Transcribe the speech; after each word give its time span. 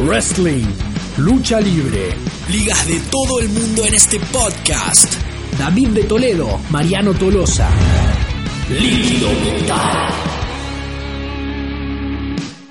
Wrestling, 0.00 0.64
lucha 1.18 1.60
libre. 1.60 2.14
Ligas 2.48 2.86
de 2.88 2.98
todo 3.10 3.38
el 3.38 3.50
mundo 3.50 3.84
en 3.84 3.92
este 3.92 4.18
podcast. 4.18 5.12
David 5.58 5.88
de 5.88 6.04
Toledo, 6.04 6.58
Mariano 6.70 7.12
Tolosa. 7.12 7.68
Líquido 8.70 9.28
mental. 9.28 10.08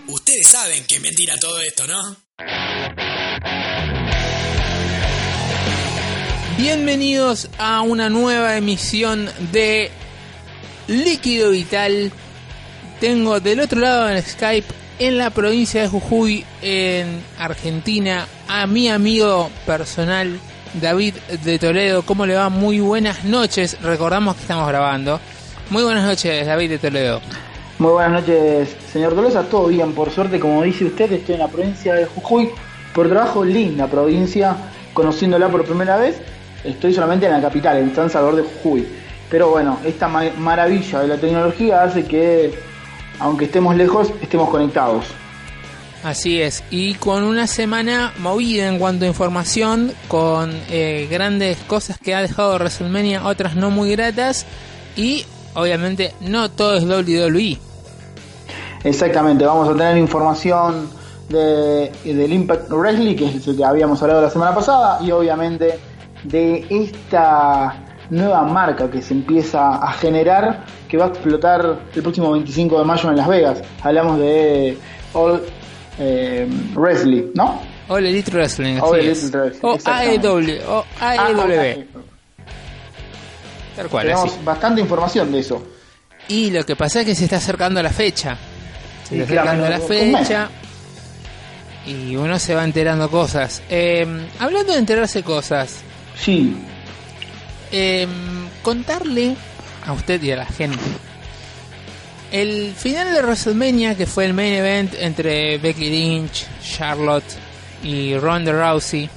Ustedes 0.08 0.48
saben 0.48 0.84
que 0.88 0.96
es 0.96 1.02
mentira 1.02 1.38
todo 1.40 1.62
esto, 1.62 1.86
¿no? 1.86 2.18
Bienvenidos 6.58 7.48
a 7.60 7.82
una 7.82 8.10
nueva 8.10 8.58
emisión 8.58 9.30
de 9.52 9.92
Líquido 10.88 11.52
Vital. 11.52 12.12
Tengo 13.00 13.40
del 13.40 13.60
otro 13.60 13.80
lado 13.80 14.08
del 14.08 14.24
Skype 14.24 14.89
en 15.00 15.18
la 15.18 15.30
provincia 15.30 15.82
de 15.82 15.88
Jujuy, 15.88 16.46
en 16.62 17.24
Argentina, 17.40 18.28
a 18.50 18.68
mi 18.68 18.90
amigo 18.90 19.50
personal 19.66 20.38
David 20.74 21.16
de 21.44 21.58
Toledo. 21.58 22.04
¿Cómo 22.04 22.26
le 22.26 22.36
va? 22.36 22.50
Muy 22.50 22.82
buenas 22.82 23.24
noches. 23.24 23.82
Recordamos 23.82 24.36
que 24.36 24.42
estamos 24.42 24.68
grabando. 24.68 25.22
Muy 25.70 25.84
buenas 25.84 26.06
noches, 26.06 26.46
David 26.46 26.70
de 26.72 26.78
Toledo. 26.80 27.22
Muy 27.80 27.92
buenas 27.94 28.12
noches, 28.12 28.76
señor 28.92 29.16
Tolosa. 29.16 29.44
Todo 29.44 29.68
bien, 29.68 29.94
por 29.94 30.12
suerte, 30.12 30.38
como 30.38 30.64
dice 30.64 30.86
usted, 30.86 31.10
estoy 31.14 31.36
en 31.36 31.42
la 31.42 31.48
provincia 31.48 31.94
de 31.96 32.06
Jujuy. 32.06 32.50
Por 32.94 33.08
trabajo, 33.08 33.46
linda 33.46 33.88
provincia, 33.88 34.58
conociéndola 34.94 35.48
por 35.48 35.64
primera 35.64 35.96
vez. 35.96 36.20
Estoy 36.66 36.94
solamente 36.94 37.26
en 37.26 37.32
la 37.32 37.42
capital, 37.42 37.78
en 37.78 37.96
San 37.96 38.10
Salvador 38.10 38.36
de 38.36 38.44
Jujuy. 38.44 38.86
Pero 39.30 39.50
bueno, 39.50 39.80
esta 39.86 40.10
maravilla 40.10 41.00
de 41.00 41.08
la 41.08 41.18
tecnología 41.18 41.84
hace 41.84 42.04
que 42.04 42.69
aunque 43.20 43.46
estemos 43.46 43.76
lejos, 43.76 44.12
estemos 44.22 44.50
conectados. 44.50 45.06
Así 46.04 46.42
es, 46.42 46.64
y 46.72 46.94
con 46.94 47.24
una 47.24 47.46
semana 47.46 48.14
movida 48.20 48.68
en 48.70 48.80
cuanto 48.80 49.04
a 49.04 49.08
información, 49.10 49.92
con 50.08 50.52
eh, 50.70 51.10
grandes 51.12 51.58
cosas 51.68 52.00
que 52.00 52.16
ha 52.16 52.22
dejado 52.22 52.54
WrestleMania, 52.56 53.26
otras 53.26 53.56
no 53.56 53.70
muy 53.70 53.92
gratas, 53.92 54.46
y 54.96 55.26
obviamente 55.56 56.14
no 56.22 56.50
todo 56.50 56.76
es 56.76 56.86
WWE. 56.86 57.58
Exactamente, 58.86 59.44
vamos 59.44 59.68
a 59.68 59.74
tener 59.74 59.98
información 59.98 60.90
de, 61.28 61.92
del 62.06 62.32
Impact 62.32 62.70
Wrestling, 62.70 63.18
que 63.18 63.26
es 63.26 63.46
el 63.46 63.58
que 63.58 63.66
habíamos 63.66 64.02
hablado 64.02 64.22
la 64.22 64.30
semana 64.30 64.56
pasada, 64.56 65.00
y 65.04 65.12
obviamente 65.12 65.80
de 66.24 66.66
esta 66.70 67.89
nueva 68.10 68.44
marca 68.44 68.90
que 68.90 69.02
se 69.02 69.14
empieza 69.14 69.76
a 69.76 69.92
generar 69.94 70.66
que 70.88 70.98
va 70.98 71.06
a 71.06 71.08
explotar 71.10 71.80
el 71.94 72.02
próximo 72.02 72.32
25 72.32 72.80
de 72.80 72.86
mayo 72.86 73.10
en 73.10 73.18
Las 73.18 73.28
Vegas. 73.28 73.62
Hablamos 73.82 74.20
de 74.20 74.78
All 75.14 75.42
eh, 76.00 76.48
Wrestling, 76.74 77.32
¿no? 77.36 77.62
All 77.88 78.06
Elite 78.06 78.32
Wrestling, 78.32 78.76
así 78.76 78.86
All 78.86 79.00
Elite 79.00 79.38
Wrestling. 79.38 79.70
O 79.70 79.78
AEW, 79.86 80.62
o 80.68 80.86
AEW. 81.00 81.86
Tal 83.76 83.88
cual, 83.90 84.08
Tenemos 84.08 84.44
bastante 84.44 84.82
información 84.82 85.32
de 85.32 85.40
eso. 85.40 85.64
Y 86.28 86.52
lo 86.52 86.66
que 86.66 86.76
pasa 86.76 87.02
es 87.02 87.06
que 87.08 87.16
se 87.16 87.24
está 87.24 87.38
acercando 87.38 87.82
la 87.82 87.90
fecha. 87.90 88.38
Se 89.08 89.20
está 89.22 89.42
acercando 89.42 89.70
la 89.70 89.80
fecha. 89.80 90.50
Y 91.88 92.16
uno 92.16 92.38
se 92.38 92.54
va 92.54 92.64
enterando 92.64 93.10
cosas. 93.10 93.64
Eh, 93.70 94.06
hablando 94.40 94.74
de 94.74 94.80
enterarse 94.80 95.24
cosas. 95.24 95.80
Sí. 96.16 96.56
Eh, 97.72 98.08
contarle 98.62 99.36
a 99.86 99.94
usted 99.94 100.22
y 100.22 100.32
a 100.32 100.38
la 100.38 100.46
gente. 100.46 100.80
El 102.32 102.74
final 102.76 103.14
de 103.14 103.22
WrestleMania, 103.22 103.96
que 103.96 104.06
fue 104.06 104.26
el 104.26 104.34
main 104.34 104.54
event 104.54 104.94
entre 105.00 105.58
Becky 105.58 105.90
Lynch, 105.90 106.46
Charlotte 106.64 107.24
y 107.84 108.16
Ronda 108.18 108.52
Rousey, 108.52 109.10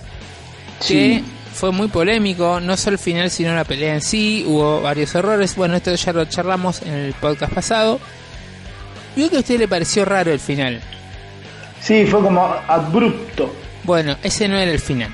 que 0.87 1.23
fue 1.53 1.71
muy 1.73 1.89
polémico, 1.89 2.59
no 2.61 2.77
solo 2.77 2.95
el 2.95 2.99
final, 2.99 3.31
sino 3.31 3.55
la 3.55 3.65
pelea 3.65 3.95
en 3.95 4.01
sí, 4.01 4.45
hubo 4.47 4.81
varios 4.81 5.15
errores. 5.15 5.55
Bueno, 5.57 5.77
esto 5.77 5.95
ya 5.95 6.12
lo 6.12 6.25
charlamos 6.25 6.81
en 6.83 6.95
el 6.95 7.12
podcast 7.15 7.53
pasado. 7.53 8.01
Vio 9.15 9.29
que 9.29 9.37
a 9.37 9.41
usted 9.41 9.59
le 9.59 9.69
pareció 9.69 10.07
raro 10.07 10.33
el 10.33 10.41
final. 10.41 10.81
Sí, 11.83 12.07
fue 12.07 12.23
como 12.23 12.55
abrupto. 12.67 13.53
Bueno, 13.85 14.17
ese 14.23 14.49
no 14.49 14.57
era 14.57 14.71
el 14.71 14.81
final. 14.81 15.11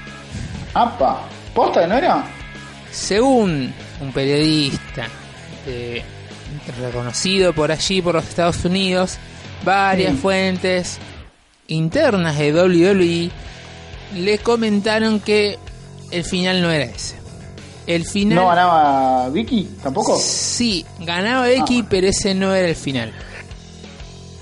Apa, 0.75 1.23
¿posta 1.53 1.85
no 1.87 1.97
era? 1.97 2.25
Según 2.91 3.73
un 4.01 4.13
periodista 4.13 5.07
este, 5.59 6.03
reconocido 6.81 7.53
por 7.53 7.71
allí, 7.71 8.03
por 8.03 8.15
los 8.15 8.25
Estados 8.25 8.65
Unidos, 8.65 9.19
varias 9.65 10.19
fuentes 10.19 10.99
internas 11.67 12.39
de 12.39 12.53
WWE 12.53 13.31
le 14.17 14.39
comentaron 14.39 15.21
que 15.21 15.59
el 16.11 16.25
final 16.25 16.63
no 16.63 16.71
era 16.71 16.85
ese. 16.85 17.17
El 17.87 18.05
final. 18.05 18.37
¿No 18.37 18.49
ganaba 18.49 19.29
Vicky 19.31 19.69
tampoco? 19.83 20.19
Sí, 20.19 20.85
ganaba 21.01 21.47
Becky, 21.47 21.81
ah. 21.81 21.87
pero 21.89 22.09
ese 22.09 22.35
no 22.35 22.55
era 22.55 22.69
el 22.69 22.77
final. 22.77 23.13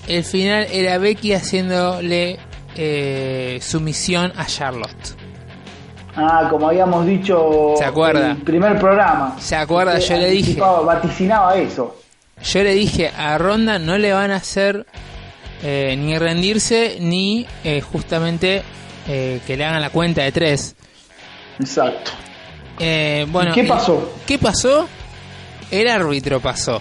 El 0.09 0.25
final 0.25 0.67
era 0.71 0.99
Becky 0.99 1.33
haciéndole 1.33 2.39
eh, 2.77 3.59
sumisión 3.63 4.33
a 4.37 4.47
Charlotte. 4.47 5.17
Ah, 6.17 6.49
como 6.51 6.69
habíamos 6.69 7.05
dicho 7.05 7.75
¿Se 7.77 7.85
acuerda? 7.85 8.31
en 8.31 8.37
el 8.37 8.43
primer 8.43 8.79
programa. 8.79 9.37
¿Se 9.39 9.55
acuerda? 9.55 9.99
Yo 9.99 10.17
le 10.17 10.31
dije. 10.31 10.59
Vaticinaba 10.59 11.55
eso. 11.57 11.95
Yo 12.43 12.63
le 12.63 12.75
dije 12.75 13.11
a 13.17 13.37
Ronda 13.39 13.79
no 13.79 13.99
le 13.99 14.13
van 14.13 14.31
a 14.31 14.37
hacer 14.37 14.87
eh, 15.63 15.97
ni 15.97 16.19
rendirse 16.19 16.99
ni 17.01 17.47
eh, 17.65 17.81
justamente 17.81 18.63
eh, 19.09 19.41
que 19.47 19.57
le 19.57 19.65
hagan 19.65 19.81
la 19.81 19.91
cuenta 19.91 20.23
de 20.23 20.33
tres. 20.33 20.75
Exacto. 21.59 22.13
bueno, 23.29 23.53
¿Qué 23.55 23.65
pasó? 23.65 24.13
¿Qué 24.27 24.39
pasó? 24.39 24.89
El 25.71 25.89
árbitro 25.89 26.41
pasó. 26.41 26.81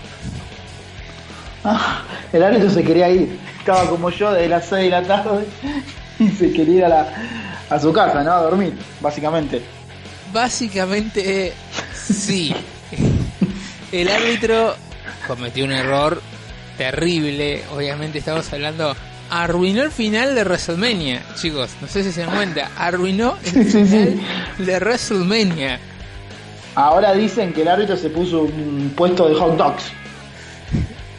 Ah, 1.63 2.03
el 2.31 2.43
árbitro 2.43 2.69
se 2.69 2.83
quería 2.83 3.09
ir. 3.09 3.39
Estaba 3.59 3.89
como 3.89 4.09
yo 4.11 4.31
de 4.31 4.47
las 4.47 4.65
6 4.67 4.83
de 4.83 4.89
la 4.89 5.03
tarde 5.03 5.45
y 6.19 6.29
se 6.29 6.53
quería 6.53 6.75
ir 6.75 6.85
a 6.85 6.89
la, 6.89 7.13
a 7.69 7.79
su 7.79 7.91
casa, 7.91 8.23
¿no? 8.23 8.33
A 8.33 8.41
dormir, 8.41 8.73
básicamente. 9.01 9.61
Básicamente, 10.31 11.53
sí. 11.93 12.53
El 13.91 14.09
árbitro 14.09 14.75
cometió 15.27 15.65
un 15.65 15.71
error 15.71 16.21
terrible. 16.77 17.63
Obviamente 17.73 18.19
estamos 18.19 18.51
hablando. 18.51 18.95
Arruinó 19.29 19.81
el 19.81 19.91
final 19.91 20.35
de 20.35 20.43
WrestleMania, 20.43 21.23
chicos. 21.35 21.71
No 21.81 21.87
sé 21.87 22.03
si 22.03 22.11
se 22.11 22.21
dan 22.21 22.35
cuenta. 22.35 22.69
Arruinó 22.77 23.37
el 23.43 23.65
final 23.65 24.19
de 24.57 24.79
WrestleMania. 24.79 25.79
Ahora 26.75 27.13
dicen 27.13 27.53
que 27.53 27.61
el 27.61 27.69
árbitro 27.69 27.95
se 27.95 28.09
puso 28.09 28.41
un 28.41 28.93
puesto 28.95 29.27
de 29.27 29.35
hot 29.35 29.57
dogs. 29.57 29.83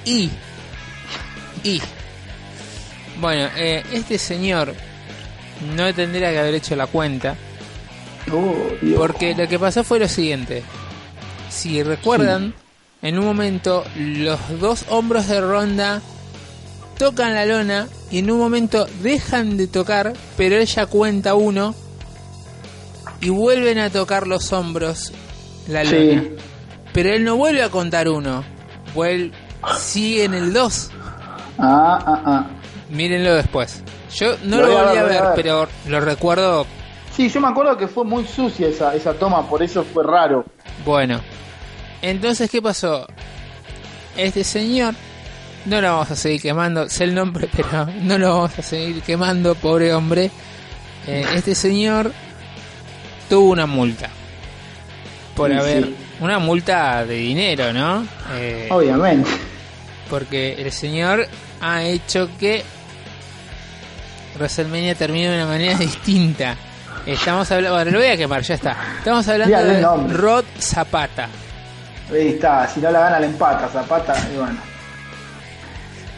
Y. 0.04 0.30
Y. 1.64 1.80
Bueno, 3.18 3.48
eh, 3.56 3.82
este 3.92 4.18
señor 4.18 4.74
no 5.74 5.92
tendría 5.94 6.30
que 6.30 6.38
haber 6.38 6.54
hecho 6.54 6.76
la 6.76 6.86
cuenta. 6.86 7.36
Oh, 8.32 8.54
porque 8.96 9.34
lo 9.34 9.46
que 9.48 9.58
pasó 9.58 9.84
fue 9.84 9.98
lo 9.98 10.08
siguiente. 10.08 10.62
Si 11.48 11.82
recuerdan, 11.82 12.54
en 13.02 13.18
un 13.18 13.24
momento 13.24 13.84
los 13.96 14.38
dos 14.60 14.84
hombros 14.88 15.28
de 15.28 15.40
Ronda 15.40 16.02
tocan 16.98 17.34
la 17.34 17.46
lona 17.46 17.88
y 18.10 18.18
en 18.18 18.30
un 18.30 18.38
momento 18.38 18.86
dejan 19.02 19.56
de 19.56 19.66
tocar, 19.66 20.12
pero 20.36 20.56
ella 20.56 20.86
cuenta 20.86 21.34
uno 21.34 21.74
y 23.20 23.28
vuelven 23.28 23.78
a 23.78 23.90
tocar 23.90 24.26
los 24.26 24.52
hombros 24.52 25.12
la 25.68 25.84
lona. 25.84 26.24
Pero 26.92 27.12
él 27.12 27.24
no 27.24 27.36
vuelve 27.36 27.62
a 27.62 27.68
contar 27.68 28.08
uno, 28.08 28.42
vuelve, 28.94 29.32
sigue 29.78 30.24
en 30.24 30.34
el 30.34 30.52
dos. 30.52 30.90
Ah, 31.58 31.98
ah, 32.06 32.22
ah. 32.24 32.46
Mírenlo 32.90 33.34
después. 33.34 33.82
Yo 34.16 34.36
no 34.44 34.58
lo, 34.62 34.68
volví 34.68 34.96
a 34.98 35.02
ver, 35.04 35.22
pero 35.34 35.68
lo 35.86 36.00
recuerdo. 36.00 36.66
Sí, 37.14 37.28
yo 37.28 37.40
me 37.40 37.48
acuerdo 37.48 37.76
que 37.76 37.86
fue 37.88 38.04
muy 38.04 38.26
sucia 38.26 38.68
esa, 38.68 38.94
esa 38.94 39.14
toma, 39.14 39.48
por 39.48 39.62
eso 39.62 39.82
fue 39.84 40.04
raro. 40.04 40.44
Bueno, 40.84 41.20
entonces, 42.02 42.50
¿qué 42.50 42.60
pasó? 42.60 43.06
Este 44.16 44.44
señor 44.44 44.94
no 45.66 45.80
lo 45.80 45.88
vamos 45.92 46.10
a 46.10 46.16
seguir 46.16 46.40
quemando, 46.42 46.88
sé 46.88 47.04
el 47.04 47.14
nombre, 47.14 47.48
pero 47.56 47.86
no 48.02 48.18
lo 48.18 48.28
vamos 48.34 48.58
a 48.58 48.62
seguir 48.62 49.02
quemando, 49.02 49.54
pobre 49.54 49.92
hombre. 49.94 50.30
Eh, 51.06 51.24
este 51.34 51.54
señor 51.54 52.10
tuvo 53.28 53.50
una 53.52 53.66
multa 53.66 54.08
por 55.36 55.50
Sí, 55.50 55.56
haber 55.56 55.84
sí. 55.84 55.96
una 56.20 56.38
multa 56.38 57.04
de 57.04 57.14
dinero, 57.14 57.72
¿no? 57.72 58.06
Eh, 58.34 58.68
Obviamente. 58.70 59.30
porque 60.10 60.54
el 60.54 60.72
señor 60.72 61.26
ha 61.60 61.84
hecho 61.84 62.28
que 62.38 62.64
WrestleMania 64.36 64.94
termine 64.94 65.30
de 65.30 65.36
una 65.36 65.46
manera 65.46 65.74
distinta. 65.78 66.56
Estamos 67.04 67.50
hablando, 67.52 67.76
bueno, 67.76 67.90
lo 67.92 67.98
voy 67.98 68.08
a 68.08 68.16
quemar, 68.16 68.42
ya 68.42 68.54
está. 68.54 68.76
Estamos 68.98 69.26
hablando 69.28 69.56
de. 69.64 70.14
Rod 70.14 70.44
Zapata. 70.58 71.28
Ahí 72.12 72.28
está, 72.28 72.68
si 72.68 72.80
no 72.80 72.90
la 72.90 73.00
gana 73.00 73.20
la 73.20 73.26
empata, 73.26 73.68
Zapata, 73.68 74.14
y 74.32 74.36
bueno. 74.36 74.58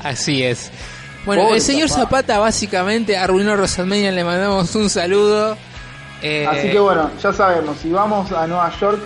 Así 0.02 0.42
es. 0.42 0.70
Bueno, 1.24 1.42
Pobre 1.42 1.56
el 1.56 1.62
señor 1.62 1.88
Zapata. 1.88 2.04
Zapata 2.06 2.38
básicamente 2.38 3.16
arruinó 3.16 3.52
WrestleMania, 3.52 4.12
le 4.12 4.24
mandamos 4.24 4.74
un 4.76 4.88
saludo. 4.88 5.56
Eh, 6.22 6.46
Así 6.46 6.70
que 6.70 6.78
bueno, 6.78 7.10
ya 7.22 7.32
sabemos, 7.32 7.78
si 7.78 7.90
vamos 7.90 8.32
a 8.32 8.46
Nueva 8.46 8.72
York 8.80 9.00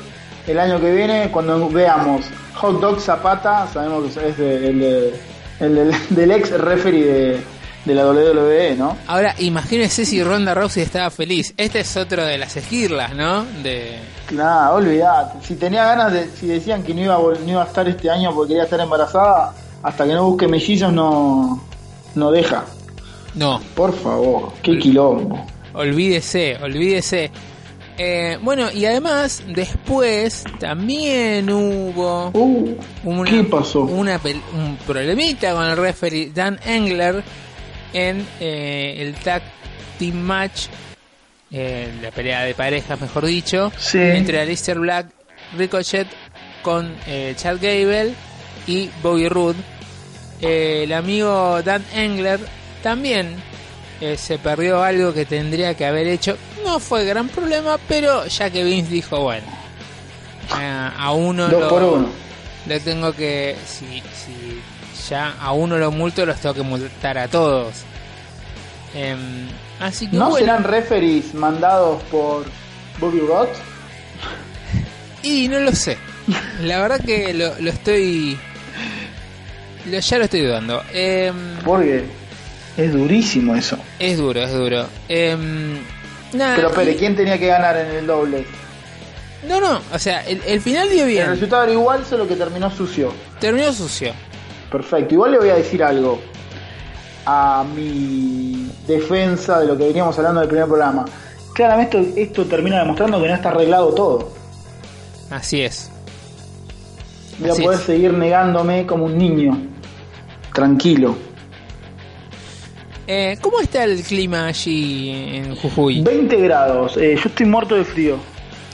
el 0.46 0.58
año 0.58 0.80
que 0.80 0.92
viene, 0.92 1.30
cuando 1.30 1.68
veamos 1.68 2.24
Hot 2.54 2.80
Dog 2.80 3.00
Zapata, 3.00 3.66
sabemos 3.72 4.14
que 4.14 4.28
es 4.28 4.38
el, 4.38 5.12
el 5.60 5.94
del 6.10 6.30
ex 6.30 6.50
referee 6.50 7.04
de, 7.04 7.40
de 7.84 7.94
la 7.94 8.06
WWE, 8.06 8.76
¿no? 8.76 8.96
Ahora, 9.06 9.34
imagínese 9.38 10.04
si 10.04 10.22
Ronda 10.22 10.54
Rousey 10.54 10.82
estaba 10.84 11.10
feliz. 11.10 11.52
Este 11.56 11.80
es 11.80 11.96
otro 11.96 12.24
de 12.24 12.38
las 12.38 12.56
esquirlas, 12.56 13.14
¿no? 13.14 13.44
De... 13.62 13.98
Nada, 14.30 14.72
olvidate. 14.72 15.38
Si 15.46 15.56
tenía 15.56 15.84
ganas 15.84 16.12
de, 16.12 16.28
si 16.38 16.46
decían 16.46 16.82
que 16.82 16.94
no 16.94 17.00
iba, 17.02 17.16
a 17.16 17.18
no 17.18 17.50
iba 17.50 17.62
a 17.62 17.66
estar 17.66 17.88
este 17.88 18.08
año 18.10 18.32
porque 18.34 18.50
quería 18.50 18.64
estar 18.64 18.80
embarazada, 18.80 19.52
hasta 19.82 20.04
que 20.06 20.12
no 20.14 20.24
busque 20.26 20.46
mellizos 20.48 20.92
no, 20.92 21.62
no 22.14 22.30
deja. 22.30 22.64
No, 23.34 23.60
Por 23.74 23.92
favor, 23.96 24.52
qué 24.62 24.78
quilombo. 24.78 25.44
olvídese, 25.74 26.58
olvídese. 26.62 27.30
Eh, 27.98 28.38
bueno, 28.42 28.70
y 28.72 28.84
además, 28.86 29.42
después 29.48 30.44
también 30.58 31.50
hubo 31.50 32.30
Uh, 32.32 32.74
una, 33.04 33.30
¿Qué 33.30 33.44
pasó? 33.44 33.80
una 33.82 34.18
un 34.54 34.76
problemita 34.86 35.52
con 35.52 35.64
el 35.66 35.76
referee 35.76 36.30
Dan 36.34 36.58
Engler 36.64 37.22
en 37.92 38.26
eh, 38.40 38.96
el 38.98 39.14
tag 39.14 39.42
team 39.98 40.16
match, 40.16 40.66
eh, 41.50 41.92
la 42.02 42.10
pelea 42.10 42.42
de 42.44 42.54
parejas, 42.54 43.00
mejor 43.00 43.26
dicho, 43.26 43.70
Sí. 43.78 43.98
entre 43.98 44.40
Alistair 44.40 44.78
Black, 44.78 45.06
Ricochet 45.56 46.06
con 46.62 46.94
eh, 47.06 47.34
Chad 47.36 47.56
Gable 47.60 48.14
y 48.66 48.88
Bobby 49.02 49.28
Roode. 49.28 49.58
Eh, 50.40 50.82
el 50.84 50.92
amigo 50.92 51.62
Dan 51.62 51.84
Engler 51.94 52.40
también 52.82 53.36
eh, 54.00 54.16
se 54.16 54.38
perdió 54.38 54.82
algo 54.82 55.12
que 55.12 55.24
tendría 55.26 55.74
que 55.76 55.84
haber 55.86 56.06
hecho. 56.06 56.36
No 56.64 56.80
fue 56.80 57.04
gran 57.04 57.28
problema, 57.28 57.78
pero 57.88 58.26
ya 58.26 58.50
que 58.50 58.64
Vince 58.64 58.90
dijo, 58.92 59.20
bueno, 59.20 59.46
a 60.50 61.12
uno 61.12 61.48
Dos 61.48 61.60
lo, 61.60 61.68
por 61.68 61.82
uno. 61.82 62.08
le 62.66 62.80
tengo 62.80 63.12
que, 63.12 63.56
si, 63.66 63.84
si 64.00 64.60
ya 65.08 65.34
a 65.40 65.52
uno 65.52 65.78
lo 65.78 65.90
multo, 65.90 66.24
los 66.26 66.38
tengo 66.40 66.54
que 66.54 66.62
multar 66.62 67.18
a 67.18 67.28
todos. 67.28 67.74
Em, 68.94 69.48
así 69.80 70.06
que 70.08 70.16
¿No 70.16 70.30
bueno, 70.30 70.46
serán 70.46 70.64
referees 70.64 71.34
mandados 71.34 72.02
por 72.04 72.44
Bobby 73.00 73.20
Rott? 73.20 73.48
y 75.22 75.48
no 75.48 75.60
lo 75.60 75.72
sé. 75.72 75.96
La 76.62 76.80
verdad 76.80 77.00
que 77.04 77.32
lo, 77.34 77.54
lo 77.60 77.70
estoy, 77.70 78.38
lo- 79.90 79.98
ya 79.98 80.18
lo 80.18 80.24
estoy 80.24 80.40
dudando. 80.42 80.82
Em, 80.92 81.56
Porque 81.64 82.04
es 82.76 82.92
durísimo 82.92 83.54
eso. 83.56 83.78
es 83.98 84.18
duro, 84.18 84.40
es 84.42 84.52
duro. 84.52 84.86
Nada, 86.32 86.56
Pero, 86.56 86.90
y- 86.90 86.94
¿quién 86.96 87.14
tenía 87.16 87.38
que 87.38 87.46
ganar 87.46 87.76
en 87.76 87.90
el 87.96 88.06
doble? 88.06 88.44
no, 89.46 89.60
no, 89.60 89.80
o 89.92 89.98
sea, 89.98 90.20
el, 90.26 90.40
el 90.46 90.60
final 90.60 90.88
dio 90.88 91.02
El 91.02 91.08
bien, 91.10 91.26
resultado 91.26 91.64
era 91.64 91.72
igual, 91.72 92.04
solo 92.06 92.26
que 92.28 92.36
terminó 92.36 92.70
sucio. 92.70 93.12
terminó 93.40 93.72
sucio. 93.72 94.14
Perfecto. 94.72 95.14
Igual 95.14 95.32
le 95.32 95.38
voy 95.38 95.50
a 95.50 95.56
decir 95.56 95.84
algo 95.84 96.18
a 97.26 97.64
mi 97.76 98.70
defensa 98.86 99.60
de 99.60 99.66
lo 99.66 99.76
que 99.76 99.84
veníamos 99.84 100.16
hablando 100.18 100.40
del 100.40 100.48
primer 100.48 100.66
programa. 100.66 101.04
Claramente 101.54 102.00
esto, 102.00 102.18
esto 102.18 102.44
termina 102.46 102.78
demostrando 102.78 103.20
que 103.20 103.28
no 103.28 103.34
está 103.34 103.50
arreglado 103.50 103.94
todo. 103.94 104.32
Así 105.30 105.60
es. 105.60 105.90
Voy 107.38 107.50
a 107.50 107.54
poder 107.54 107.78
es. 107.78 107.84
seguir 107.84 108.14
negándome 108.14 108.86
como 108.86 109.04
un 109.04 109.18
niño. 109.18 109.58
Tranquilo. 110.52 111.14
Eh, 113.06 113.36
¿Cómo 113.40 113.60
está 113.60 113.84
el 113.84 114.02
clima 114.02 114.46
allí 114.46 115.10
en 115.10 115.56
Jujuy? 115.56 116.02
20 116.02 116.36
grados. 116.40 116.96
eh, 116.96 117.16
yo 117.16 117.28
estoy 117.28 117.46
muerto 117.46 117.74
de 117.74 117.84
frío. 117.84 118.16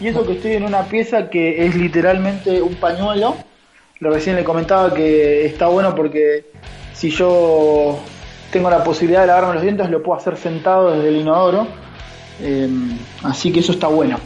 Y 0.00 0.08
eso 0.08 0.24
que 0.24 0.34
estoy 0.34 0.52
en 0.52 0.64
una 0.64 0.84
pieza 0.84 1.28
que 1.28 1.66
es 1.66 1.74
literalmente 1.74 2.62
un 2.62 2.74
pañuelo. 2.76 3.36
Lo 4.00 4.10
recién 4.10 4.36
le 4.36 4.44
comentaba 4.44 4.94
que 4.94 5.44
está 5.46 5.66
bueno 5.66 5.94
porque 5.94 6.44
si 6.94 7.10
yo 7.10 7.98
tengo 8.52 8.70
la 8.70 8.84
posibilidad 8.84 9.22
de 9.22 9.26
lavarme 9.26 9.54
los 9.54 9.62
dientes 9.62 9.90
lo 9.90 10.02
puedo 10.02 10.18
hacer 10.18 10.36
sentado 10.36 10.92
desde 10.92 11.08
el 11.08 11.16
inodoro. 11.16 11.66
Eh, 12.40 12.68
así 13.24 13.52
que 13.52 13.60
eso 13.60 13.72
está 13.72 13.88
bueno. 13.88 14.18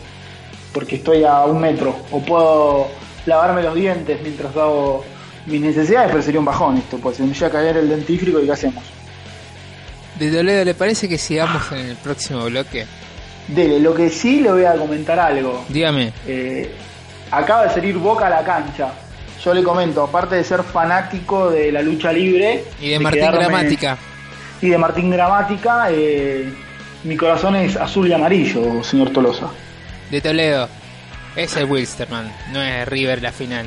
Porque 0.75 0.97
estoy 0.97 1.25
a 1.25 1.45
un 1.45 1.61
metro. 1.61 1.97
O 2.11 2.21
puedo 2.21 2.89
lavarme 3.27 3.63
los 3.63 3.75
dientes 3.75 4.19
mientras 4.23 4.55
hago 4.57 5.05
mis 5.47 5.61
necesidades, 5.61 6.11
pero 6.11 6.23
sería 6.23 6.41
un 6.41 6.47
bajón 6.47 6.79
esto. 6.79 6.99
Pues 6.99 7.17
se 7.17 7.23
me 7.23 7.33
llega 7.33 7.47
a 7.47 7.51
caer 7.51 7.79
el 7.79 7.89
dentífrico 7.89 8.41
y 8.41 8.47
¿qué 8.47 8.53
hacemos? 8.53 8.85
De 10.19 10.31
Toledo, 10.31 10.65
¿le 10.65 10.75
parece 10.75 11.09
que 11.09 11.19
sigamos 11.19 11.73
en 11.73 11.87
el 11.87 11.97
próximo 11.97 12.45
bloque? 12.45 12.87
Dele, 13.49 13.81
lo 13.81 13.95
que 13.95 14.09
sí 14.09 14.41
le 14.41 14.53
voy 14.53 14.65
a 14.65 14.75
comentar 14.75 15.19
algo. 15.19 15.65
Dígame. 15.69 16.13
Eh, 16.27 16.71
acaba 17.31 17.65
de 17.65 17.71
salir 17.71 17.97
Boca 17.97 18.27
a 18.27 18.31
la 18.31 18.45
cancha. 18.45 18.93
Yo 19.45 19.53
le 19.55 19.63
comento, 19.63 20.05
aparte 20.05 20.37
de 20.37 20.45
ser 20.45 20.63
fanático 20.63 21.51
de 21.51 21.73
la 21.73 21.83
lucha 21.83 22.13
libre 22.13 22.65
Y 22.81 22.91
de 22.91 22.99
Martín 23.01 23.23
quedarme- 23.23 23.39
Gramática. 23.39 23.99
y 24.61 24.69
de 24.69 24.79
Martín 24.79 25.11
Gramática, 25.11 25.87
eh, 25.91 26.53
mi 27.05 27.17
corazón 27.17 27.57
es 27.57 27.77
azul 27.77 28.07
y 28.09 28.13
amarillo, 28.13 28.85
señor 28.85 29.11
Tolosa. 29.11 29.49
De 30.11 30.21
Toledo. 30.21 30.69
Es 31.35 31.57
el 31.57 31.65
Wilsterman, 31.65 32.31
no 32.53 32.61
es 32.63 32.87
River 32.87 33.23
la 33.23 33.33
final. 33.33 33.67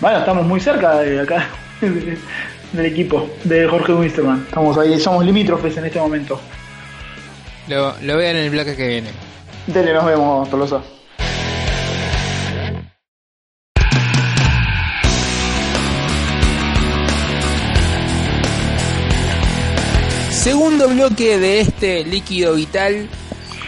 Bueno, 0.00 0.18
estamos 0.18 0.44
muy 0.46 0.58
cerca 0.58 0.98
de 1.00 1.20
acá 1.20 1.46
del 1.80 2.86
equipo 2.86 3.28
de 3.44 3.68
Jorge 3.68 3.92
Winsterman. 3.92 4.44
Estamos 4.48 4.76
ahí, 4.78 4.98
somos 4.98 5.24
limítrofes 5.24 5.76
en 5.76 5.84
este 5.84 6.00
momento. 6.00 6.40
Lo, 7.68 7.94
lo 8.00 8.16
vean 8.16 8.36
en 8.36 8.44
el 8.44 8.50
bloque 8.50 8.74
que 8.74 8.88
viene. 8.88 9.10
Dele, 9.66 9.92
nos 9.92 10.06
vemos, 10.06 10.50
Tolosa. 10.50 10.80
Segundo 20.42 20.88
bloque 20.88 21.38
de 21.38 21.60
este 21.60 22.04
líquido 22.04 22.54
vital 22.54 23.06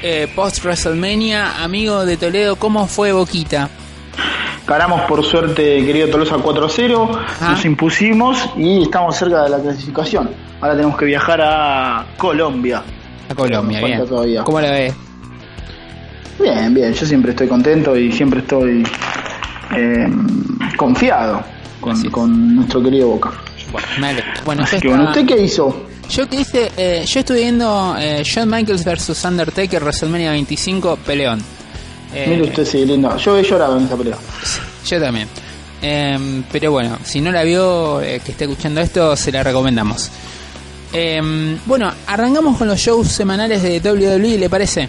eh, 0.02 0.26
post 0.34 0.64
WrestleMania. 0.64 1.62
Amigo 1.62 2.04
de 2.04 2.16
Toledo, 2.16 2.56
¿cómo 2.56 2.88
fue 2.88 3.12
Boquita? 3.12 3.70
Ganamos 4.66 5.02
por 5.02 5.24
suerte, 5.24 5.84
querido 5.84 6.08
Tolosa, 6.08 6.34
4-0. 6.36 7.16
Ajá. 7.16 7.50
Nos 7.50 7.64
impusimos 7.64 8.50
y 8.56 8.82
estamos 8.82 9.16
cerca 9.16 9.44
de 9.44 9.50
la 9.50 9.60
clasificación. 9.62 10.30
Ahora 10.60 10.74
tenemos 10.74 10.96
que 10.98 11.04
viajar 11.04 11.40
a 11.42 12.06
Colombia. 12.16 12.82
A 13.28 13.34
Colombia, 13.36 13.80
bien. 13.80 14.06
todavía. 14.06 14.42
¿Cómo 14.42 14.60
la 14.60 14.72
ves? 14.72 14.94
Bien, 16.40 16.74
bien. 16.74 16.92
Yo 16.92 17.06
siempre 17.06 17.30
estoy 17.30 17.46
contento 17.46 17.96
y 17.96 18.10
siempre 18.10 18.40
estoy 18.40 18.82
eh, 19.76 20.08
confiado 20.76 21.40
con, 22.10 22.56
nuestro 22.56 22.82
querido 22.82 23.10
Boca. 23.10 23.30
Bueno. 23.70 23.86
Bueno, 24.44 24.62
Así 24.64 24.76
yo 24.76 24.82
que 24.82 24.88
bueno, 24.88 25.04
estaba- 25.04 25.20
¿usted 25.22 25.36
qué 25.36 25.40
hizo? 25.40 25.93
Yo 26.10 26.28
que 26.28 26.36
hice, 26.36 26.70
eh, 26.76 27.04
yo 27.06 27.20
estuve 27.20 27.40
viendo 27.40 27.96
eh, 27.98 28.22
Shawn 28.24 28.48
Michaels 28.48 28.84
vs 28.84 29.24
Undertaker 29.24 29.82
WrestleMania 29.82 30.30
25 30.32 30.96
peleón. 31.04 31.42
Eh, 32.14 32.26
Mire 32.28 32.44
usted, 32.44 32.64
sí, 32.64 32.84
lindo. 32.84 33.16
Yo 33.16 33.36
he 33.36 33.42
llorado 33.42 33.76
en 33.78 33.84
esa 33.86 33.96
pelea. 33.96 34.16
Yo 34.86 35.00
también. 35.00 35.28
Em, 35.82 36.44
pero 36.50 36.70
bueno, 36.72 36.98
si 37.04 37.20
no 37.20 37.30
la 37.32 37.42
vio, 37.42 38.00
eh, 38.00 38.20
que 38.24 38.32
esté 38.32 38.44
escuchando 38.44 38.80
esto, 38.80 39.16
se 39.16 39.32
la 39.32 39.42
recomendamos. 39.42 40.10
Em, 40.92 41.58
bueno, 41.66 41.90
arrancamos 42.06 42.56
con 42.56 42.68
los 42.68 42.78
shows 42.78 43.08
semanales 43.08 43.62
de 43.62 43.80
WWE, 43.80 44.38
¿le 44.38 44.48
parece? 44.48 44.88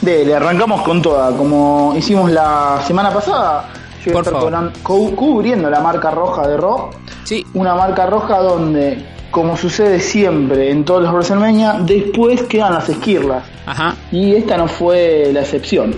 Dele, 0.00 0.34
arrancamos 0.34 0.82
con 0.82 1.00
toda. 1.00 1.34
Como 1.36 1.94
hicimos 1.96 2.30
la 2.30 2.82
semana 2.86 3.10
pasada, 3.10 3.70
yo 4.04 4.12
voy 4.12 4.22
a 4.24 4.30
estar 4.30 4.72
cubriendo 4.82 5.70
la 5.70 5.80
marca 5.80 6.10
roja 6.10 6.46
de 6.46 6.56
Raw. 6.58 6.90
Sí, 7.24 7.44
Una 7.54 7.74
marca 7.74 8.06
roja 8.06 8.38
donde, 8.38 9.04
como 9.30 9.56
sucede 9.56 10.00
siempre 10.00 10.70
en 10.70 10.84
todos 10.84 11.02
los 11.02 11.12
WrestleMania, 11.12 11.74
después 11.80 12.42
quedan 12.42 12.74
las 12.74 12.88
esquirlas. 12.88 13.44
ajá, 13.66 13.94
Y 14.10 14.34
esta 14.34 14.56
no 14.56 14.66
fue 14.68 15.30
la 15.32 15.40
excepción. 15.42 15.94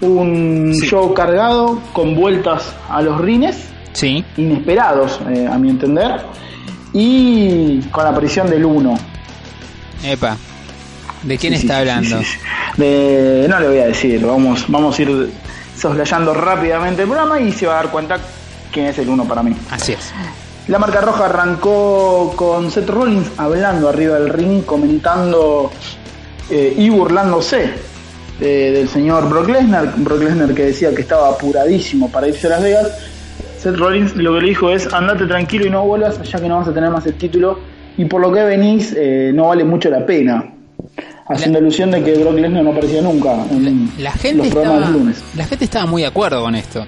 Un 0.00 0.74
Sí. 0.74 0.86
show 0.88 1.14
cargado 1.14 1.80
con 1.92 2.14
vueltas 2.16 2.74
a 2.90 3.00
los 3.00 3.20
rines, 3.20 3.56
sí, 3.92 4.24
inesperados 4.36 5.20
eh, 5.30 5.46
a 5.50 5.56
mi 5.58 5.70
entender. 5.70 6.20
y 6.92 7.80
con 7.90 8.04
la 8.04 8.10
aparición 8.10 8.48
del 8.48 8.64
1. 8.64 8.96
Epa. 10.04 10.36
¿De 11.24 11.36
quién 11.38 11.54
Sí, 11.54 11.60
está 11.62 11.78
hablando? 11.78 12.20
De- 12.76 13.46
no 13.48 13.58
le 13.58 13.66
voy 13.68 13.78
a 13.78 13.86
decir, 13.86 14.24
vamos, 14.24 14.64
vamos 14.68 14.96
a 14.98 15.02
ir 15.02 15.30
soslayando 15.76 16.34
rápidamente 16.34 17.02
el 17.02 17.08
programa 17.08 17.40
y 17.40 17.50
se 17.50 17.66
va 17.66 17.72
a 17.72 17.76
dar 17.76 17.90
cuenta 17.90 18.18
quién 18.72 18.86
es 18.86 18.98
el 18.98 19.08
1 19.08 19.24
para 19.24 19.42
mí. 19.42 19.56
Así 19.70 19.92
es. 19.92 20.12
La 20.66 20.78
marca 20.78 21.02
roja 21.02 21.26
arrancó 21.26 22.32
con 22.36 22.70
Seth 22.70 22.88
Rollins 22.88 23.30
hablando 23.36 23.90
arriba 23.90 24.18
del 24.18 24.30
ring, 24.30 24.62
comentando 24.64 25.70
eh, 26.50 26.74
y 26.78 26.88
burlándose 26.88 27.70
eh, 28.40 28.70
del 28.74 28.88
señor 28.88 29.28
Brock 29.28 29.48
Lesnar. 29.48 29.92
Brock 29.98 30.22
Lesnar 30.22 30.54
que 30.54 30.66
decía 30.66 30.94
que 30.94 31.02
estaba 31.02 31.28
apuradísimo 31.28 32.10
para 32.10 32.28
irse 32.28 32.46
a 32.46 32.50
Las 32.50 32.62
Vegas. 32.62 32.98
Seth 33.58 33.76
Rollins 33.76 34.16
lo 34.16 34.34
que 34.34 34.40
le 34.40 34.48
dijo 34.48 34.70
es 34.70 34.90
andate 34.90 35.26
tranquilo 35.26 35.66
y 35.66 35.70
no 35.70 35.84
vuelvas 35.84 36.22
ya 36.22 36.40
que 36.40 36.48
no 36.48 36.56
vas 36.56 36.68
a 36.68 36.72
tener 36.72 36.90
más 36.90 37.04
el 37.04 37.14
título 37.14 37.58
y 37.98 38.06
por 38.06 38.22
lo 38.22 38.32
que 38.32 38.42
venís 38.42 38.94
eh, 38.96 39.32
no 39.34 39.48
vale 39.48 39.64
mucho 39.64 39.90
la 39.90 40.06
pena. 40.06 40.50
Haciendo 41.28 41.58
alusión 41.58 41.90
de 41.90 42.02
que 42.02 42.14
Brock 42.14 42.36
Lesnar 42.36 42.64
no 42.64 42.70
aparecía 42.70 43.02
nunca 43.02 43.34
en 43.50 43.90
La 43.98 44.12
gente, 44.12 44.38
los 44.38 44.48
programas 44.48 44.78
estaba, 44.78 44.92
del 44.92 44.98
lunes. 44.98 45.24
la 45.36 45.44
gente 45.44 45.64
estaba 45.66 45.86
muy 45.86 46.02
de 46.02 46.08
acuerdo 46.08 46.42
con 46.42 46.54
esto. 46.54 46.86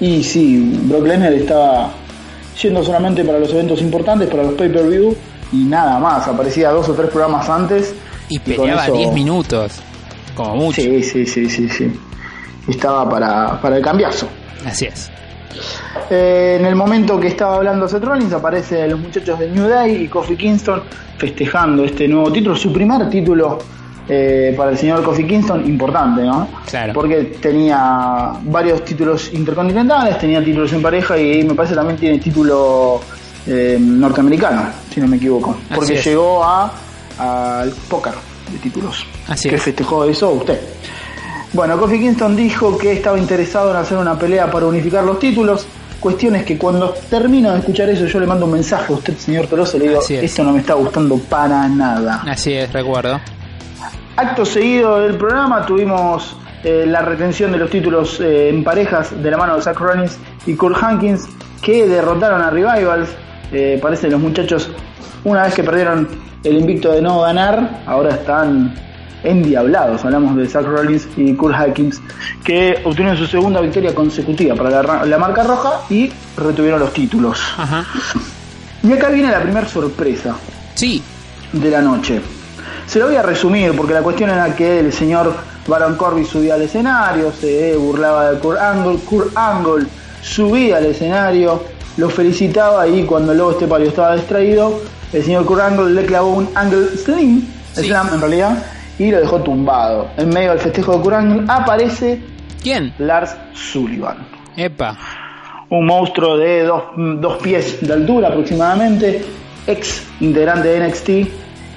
Y 0.00 0.24
sí, 0.24 0.80
Brock 0.84 1.06
Lesnar 1.06 1.32
estaba 1.32 1.92
yendo 2.62 2.82
solamente 2.84 3.24
para 3.24 3.38
los 3.38 3.50
eventos 3.52 3.80
importantes, 3.80 4.28
para 4.28 4.42
los 4.44 4.54
pay-per-view 4.54 5.16
y 5.52 5.64
nada 5.64 5.98
más. 5.98 6.26
Aparecía 6.28 6.70
dos 6.70 6.88
o 6.88 6.94
tres 6.94 7.10
programas 7.10 7.48
antes. 7.48 7.94
Y 8.28 8.38
con 8.38 8.56
peleaba 8.56 8.84
eso- 8.84 8.94
10 8.94 9.12
minutos. 9.12 9.72
Como 10.34 10.56
mucho. 10.56 10.80
Sí, 10.80 11.02
sí, 11.02 11.26
sí, 11.26 11.48
sí, 11.50 11.68
sí. 11.68 11.92
Estaba 12.68 13.08
para, 13.08 13.60
para 13.60 13.76
el 13.78 13.82
cambiazo. 13.82 14.28
Así 14.64 14.86
es. 14.86 15.10
Eh, 16.08 16.56
en 16.60 16.66
el 16.66 16.76
momento 16.76 17.18
que 17.18 17.28
estaba 17.28 17.56
hablando 17.56 17.88
Seth 17.88 18.04
Rollins 18.04 18.32
aparecen 18.32 18.90
los 18.90 19.00
muchachos 19.00 19.38
de 19.38 19.48
New 19.50 19.68
Day 19.68 20.04
y 20.04 20.08
Kofi 20.08 20.36
Kingston 20.36 20.82
festejando 21.18 21.84
este 21.84 22.06
nuevo 22.08 22.30
título, 22.32 22.54
su 22.56 22.72
primer 22.72 23.08
título 23.10 23.58
eh, 24.12 24.52
para 24.56 24.72
el 24.72 24.76
señor 24.76 25.04
Kofi 25.04 25.24
Kingston, 25.24 25.64
importante, 25.66 26.22
¿no? 26.22 26.48
Claro. 26.68 26.92
Porque 26.92 27.36
tenía 27.40 28.32
varios 28.42 28.84
títulos 28.84 29.30
intercontinentales, 29.32 30.18
tenía 30.18 30.42
títulos 30.42 30.72
en 30.72 30.82
pareja 30.82 31.16
y 31.16 31.44
me 31.44 31.54
parece 31.54 31.76
también 31.76 31.96
tiene 31.96 32.18
título 32.18 33.00
eh, 33.46 33.78
norteamericano, 33.80 34.64
si 34.92 35.00
no 35.00 35.06
me 35.06 35.16
equivoco. 35.16 35.56
Porque 35.72 35.94
llegó 35.94 36.42
a 36.42 36.72
al 37.18 37.70
póker 37.88 38.14
de 38.50 38.58
títulos. 38.58 39.06
Así 39.28 39.48
que 39.48 39.54
es. 39.54 39.62
festejó 39.62 40.04
eso 40.04 40.30
usted. 40.30 40.60
Bueno, 41.52 41.78
Kofi 41.78 42.00
Kingston 42.00 42.34
dijo 42.34 42.76
que 42.76 42.92
estaba 42.92 43.16
interesado 43.16 43.70
en 43.70 43.76
hacer 43.76 43.96
una 43.96 44.18
pelea 44.18 44.50
para 44.50 44.66
unificar 44.66 45.04
los 45.04 45.20
títulos. 45.20 45.66
Cuestiones 46.00 46.44
que 46.44 46.58
cuando 46.58 46.94
termino 47.08 47.52
de 47.52 47.58
escuchar 47.58 47.88
eso 47.90 48.06
yo 48.06 48.18
le 48.18 48.26
mando 48.26 48.46
un 48.46 48.52
mensaje 48.52 48.92
a 48.92 48.96
usted, 48.96 49.16
señor 49.18 49.46
y 49.52 49.78
le 49.78 49.88
digo, 49.88 50.00
es. 50.00 50.10
esto 50.10 50.42
no 50.42 50.52
me 50.52 50.60
está 50.60 50.74
gustando 50.74 51.16
para 51.18 51.68
nada. 51.68 52.24
Así 52.26 52.54
es, 52.54 52.72
recuerdo. 52.72 53.20
Acto 54.16 54.44
seguido 54.44 55.00
del 55.00 55.16
programa 55.16 55.64
tuvimos 55.64 56.36
eh, 56.62 56.84
la 56.86 57.00
retención 57.00 57.52
de 57.52 57.58
los 57.58 57.70
títulos 57.70 58.20
eh, 58.20 58.50
en 58.50 58.62
parejas 58.62 59.22
de 59.22 59.30
la 59.30 59.38
mano 59.38 59.56
de 59.56 59.62
Zach 59.62 59.78
Rollins 59.78 60.18
y 60.46 60.54
Kurt 60.54 60.76
Hankins 60.82 61.26
que 61.62 61.86
derrotaron 61.86 62.42
a 62.42 62.50
Revivals. 62.50 63.10
Eh, 63.52 63.78
parece 63.80 64.06
que 64.06 64.12
los 64.12 64.20
muchachos, 64.20 64.70
una 65.24 65.44
vez 65.44 65.54
que 65.54 65.64
perdieron 65.64 66.08
el 66.44 66.58
invicto 66.58 66.92
de 66.92 67.00
no 67.00 67.22
ganar, 67.22 67.82
ahora 67.86 68.10
están 68.10 68.74
endiablados. 69.22 70.04
Hablamos 70.04 70.36
de 70.36 70.48
Zach 70.48 70.64
Rollins 70.64 71.08
y 71.16 71.34
Kurt 71.34 71.54
Hankins 71.54 72.00
que 72.44 72.80
obtuvieron 72.84 73.16
su 73.16 73.26
segunda 73.26 73.60
victoria 73.60 73.94
consecutiva 73.94 74.54
para 74.54 74.82
la, 75.06 75.18
marca 75.18 75.44
roja 75.44 75.82
y 75.88 76.12
retuvieron 76.36 76.80
los 76.80 76.92
títulos. 76.92 77.40
Ajá. 77.56 77.84
Y 78.82 78.92
acá 78.92 79.10
viene 79.10 79.30
la 79.30 79.40
primera 79.40 79.68
sorpresa 79.68 80.36
Sí, 80.74 81.02
de 81.52 81.70
la 81.70 81.82
noche. 81.82 82.20
Se 82.90 82.98
lo 82.98 83.06
voy 83.06 83.14
a 83.14 83.22
resumir 83.22 83.70
porque 83.76 83.94
la 83.94 84.02
cuestión 84.02 84.30
era 84.30 84.52
que 84.56 84.80
el 84.80 84.92
señor 84.92 85.32
Baron 85.68 85.94
Corbin 85.94 86.26
subía 86.26 86.54
al 86.54 86.62
escenario, 86.62 87.30
se 87.30 87.76
burlaba 87.76 88.32
de 88.32 88.40
Kurt 88.40 88.58
Angle, 88.58 88.98
Kurt 89.08 89.30
Angle 89.36 89.86
subía 90.20 90.78
al 90.78 90.86
escenario, 90.86 91.62
lo 91.98 92.10
felicitaba 92.10 92.88
y 92.88 93.04
cuando 93.04 93.30
el 93.30 93.38
lobo 93.38 93.52
estepario 93.52 93.86
estaba 93.86 94.16
distraído, 94.16 94.80
el 95.12 95.22
señor 95.22 95.46
Kurt 95.46 95.60
Angle 95.60 95.92
le 95.92 96.04
clavó 96.04 96.30
un 96.30 96.48
Angle 96.56 96.88
Slim, 96.96 97.46
Sí. 97.74 97.84
Slam 97.84 98.08
en 98.12 98.20
realidad, 98.20 98.58
y 98.98 99.12
lo 99.12 99.20
dejó 99.20 99.38
tumbado. 99.40 100.08
En 100.16 100.28
medio 100.30 100.50
del 100.50 100.58
festejo 100.58 100.96
de 100.96 101.00
Kurt 101.00 101.14
Angle 101.14 101.44
aparece 101.46 102.20
¿quién? 102.60 102.92
Lars 102.98 103.36
Sullivan 103.54 104.16
Epa. 104.56 104.98
un 105.68 105.86
monstruo 105.86 106.36
de 106.36 106.64
dos, 106.64 106.82
dos 106.96 107.36
pies 107.36 107.78
de 107.86 107.92
altura 107.92 108.26
aproximadamente, 108.30 109.24
ex 109.68 110.02
integrante 110.18 110.66
de 110.66 110.88
NXT, 110.88 111.10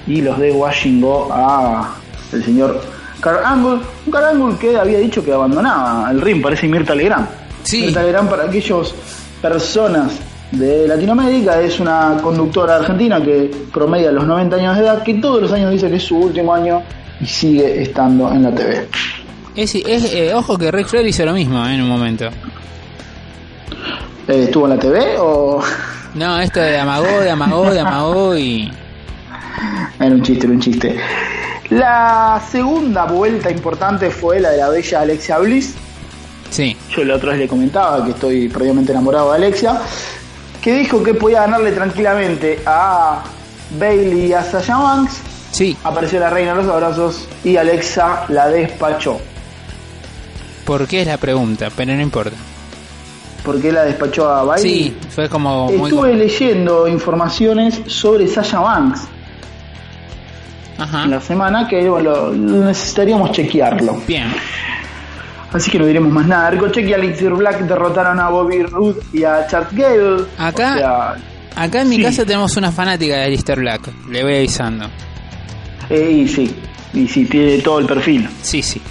y 0.06 0.20
los 0.20 0.38
de 0.38 0.52
Washington 0.52 1.28
a 1.30 1.94
el 2.32 2.44
señor 2.44 2.80
Carl 3.20 3.44
Angle, 3.44 3.80
un 4.06 4.12
Carl 4.12 4.24
Angle 4.24 4.58
que 4.58 4.76
había 4.76 4.98
dicho 4.98 5.24
que 5.24 5.32
abandonaba 5.32 6.10
el 6.10 6.20
ring, 6.20 6.42
parece 6.42 6.68
Mirta 6.68 6.94
Legrand. 6.94 7.26
Sí. 7.62 7.82
Mirta 7.82 8.02
Legrand 8.02 8.28
para 8.28 8.44
aquellos 8.44 8.94
personas 9.40 10.12
de 10.50 10.86
Latinoamérica 10.86 11.60
es 11.60 11.80
una 11.80 12.18
conductora 12.22 12.76
argentina 12.76 13.22
que 13.22 13.50
promedia 13.72 14.12
los 14.12 14.26
90 14.26 14.56
años 14.56 14.76
de 14.76 14.82
edad, 14.82 15.02
que 15.02 15.14
todos 15.14 15.42
los 15.42 15.52
años 15.52 15.70
dice 15.70 15.88
que 15.88 15.96
es 15.96 16.02
su 16.02 16.16
último 16.16 16.54
año 16.54 16.82
y 17.20 17.26
sigue 17.26 17.82
estando 17.82 18.30
en 18.32 18.42
la 18.42 18.54
TV. 18.54 18.88
Es, 19.56 19.74
es, 19.74 20.12
eh, 20.12 20.34
ojo 20.34 20.58
que 20.58 20.70
Rick 20.70 20.88
Flair 20.88 21.06
hizo 21.06 21.24
lo 21.24 21.32
mismo 21.32 21.64
eh, 21.66 21.74
en 21.74 21.82
un 21.82 21.88
momento. 21.88 22.26
Eh, 24.28 24.44
¿Estuvo 24.44 24.66
en 24.66 24.70
la 24.70 24.78
TV 24.78 25.16
o...? 25.18 25.62
No, 26.14 26.40
esto 26.40 26.60
de 26.60 26.78
amagó, 26.78 27.20
de 27.20 27.30
amagó, 27.30 27.70
de 27.70 27.80
amagó 27.80 28.36
y... 28.36 28.70
Era 30.00 30.14
un 30.14 30.22
chiste, 30.22 30.46
era 30.46 30.54
un 30.54 30.60
chiste. 30.60 30.96
La 31.70 32.42
segunda 32.50 33.04
vuelta 33.04 33.50
importante 33.50 34.10
fue 34.10 34.40
la 34.40 34.50
de 34.50 34.58
la 34.58 34.68
bella 34.68 35.00
Alexia 35.00 35.38
Bliss. 35.38 35.74
Sí, 36.50 36.76
Yo 36.90 37.04
la 37.04 37.16
otra 37.16 37.30
vez 37.30 37.40
le 37.40 37.48
comentaba 37.48 38.04
que 38.04 38.12
estoy 38.12 38.48
previamente 38.48 38.92
enamorado 38.92 39.30
de 39.32 39.38
Alexia. 39.38 39.80
Que 40.62 40.74
dijo 40.74 41.02
que 41.02 41.14
podía 41.14 41.40
ganarle 41.42 41.72
tranquilamente 41.72 42.60
a 42.64 43.22
Bailey 43.78 44.26
y 44.26 44.32
a 44.32 44.42
Sasha 44.42 44.76
Banks. 44.78 45.20
sí. 45.52 45.76
Apareció 45.84 46.20
la 46.20 46.30
reina 46.30 46.54
de 46.54 46.62
los 46.62 46.72
abrazos 46.72 47.28
y 47.42 47.56
Alexa 47.56 48.24
la 48.28 48.48
despachó. 48.48 49.18
¿Por 50.64 50.86
qué 50.86 51.02
es 51.02 51.06
la 51.06 51.16
pregunta? 51.18 51.68
Pero 51.74 51.94
no 51.94 52.00
importa. 52.00 52.36
¿Por 53.44 53.60
qué 53.60 53.72
la 53.72 53.84
despachó 53.84 54.28
a 54.28 54.44
Bailey? 54.44 54.70
Sí, 54.70 54.96
fue 55.10 55.28
como 55.28 55.70
muy... 55.70 55.90
Estuve 55.90 56.14
leyendo 56.14 56.88
informaciones 56.88 57.80
sobre 57.86 58.26
Sasha 58.28 58.60
Banks 58.60 59.02
Ajá. 60.78 61.04
en 61.04 61.10
la 61.10 61.20
semana 61.20 61.68
que 61.68 61.88
bueno, 61.88 62.30
necesitaríamos 62.30 63.30
chequearlo. 63.32 64.00
Bien. 64.06 64.32
Así 65.52 65.70
que 65.70 65.78
no 65.78 65.86
diremos 65.86 66.12
más 66.12 66.26
nada. 66.26 66.50
Ricochet 66.50 66.84
y 66.88 66.92
Alexis 66.92 67.30
Black 67.30 67.60
derrotaron 67.60 68.18
a 68.18 68.28
Bobby 68.28 68.62
Roode 68.64 69.00
y 69.12 69.22
a 69.22 69.46
Chad 69.46 69.66
Gable. 69.72 70.24
Acá- 70.38 70.72
O 70.74 70.78
sea, 70.78 71.14
Acá 71.56 71.82
en 71.82 71.88
mi 71.88 71.96
Sí. 71.98 72.02
casa 72.02 72.24
tenemos 72.24 72.56
una 72.56 72.72
fanática 72.72 73.14
de 73.18 73.30
Lister 73.30 73.60
Black. 73.60 73.88
Le 74.10 74.24
voy 74.24 74.34
avisando. 74.38 74.86
eh, 75.90 76.10
y 76.24 76.26
sí, 76.28 76.52
y 76.92 77.06
sí, 77.06 77.26
tiene 77.26 77.58
todo 77.58 77.78
el 77.78 77.86
perfil. 77.86 78.28
Sí, 78.42 78.60
sí. 78.62 78.82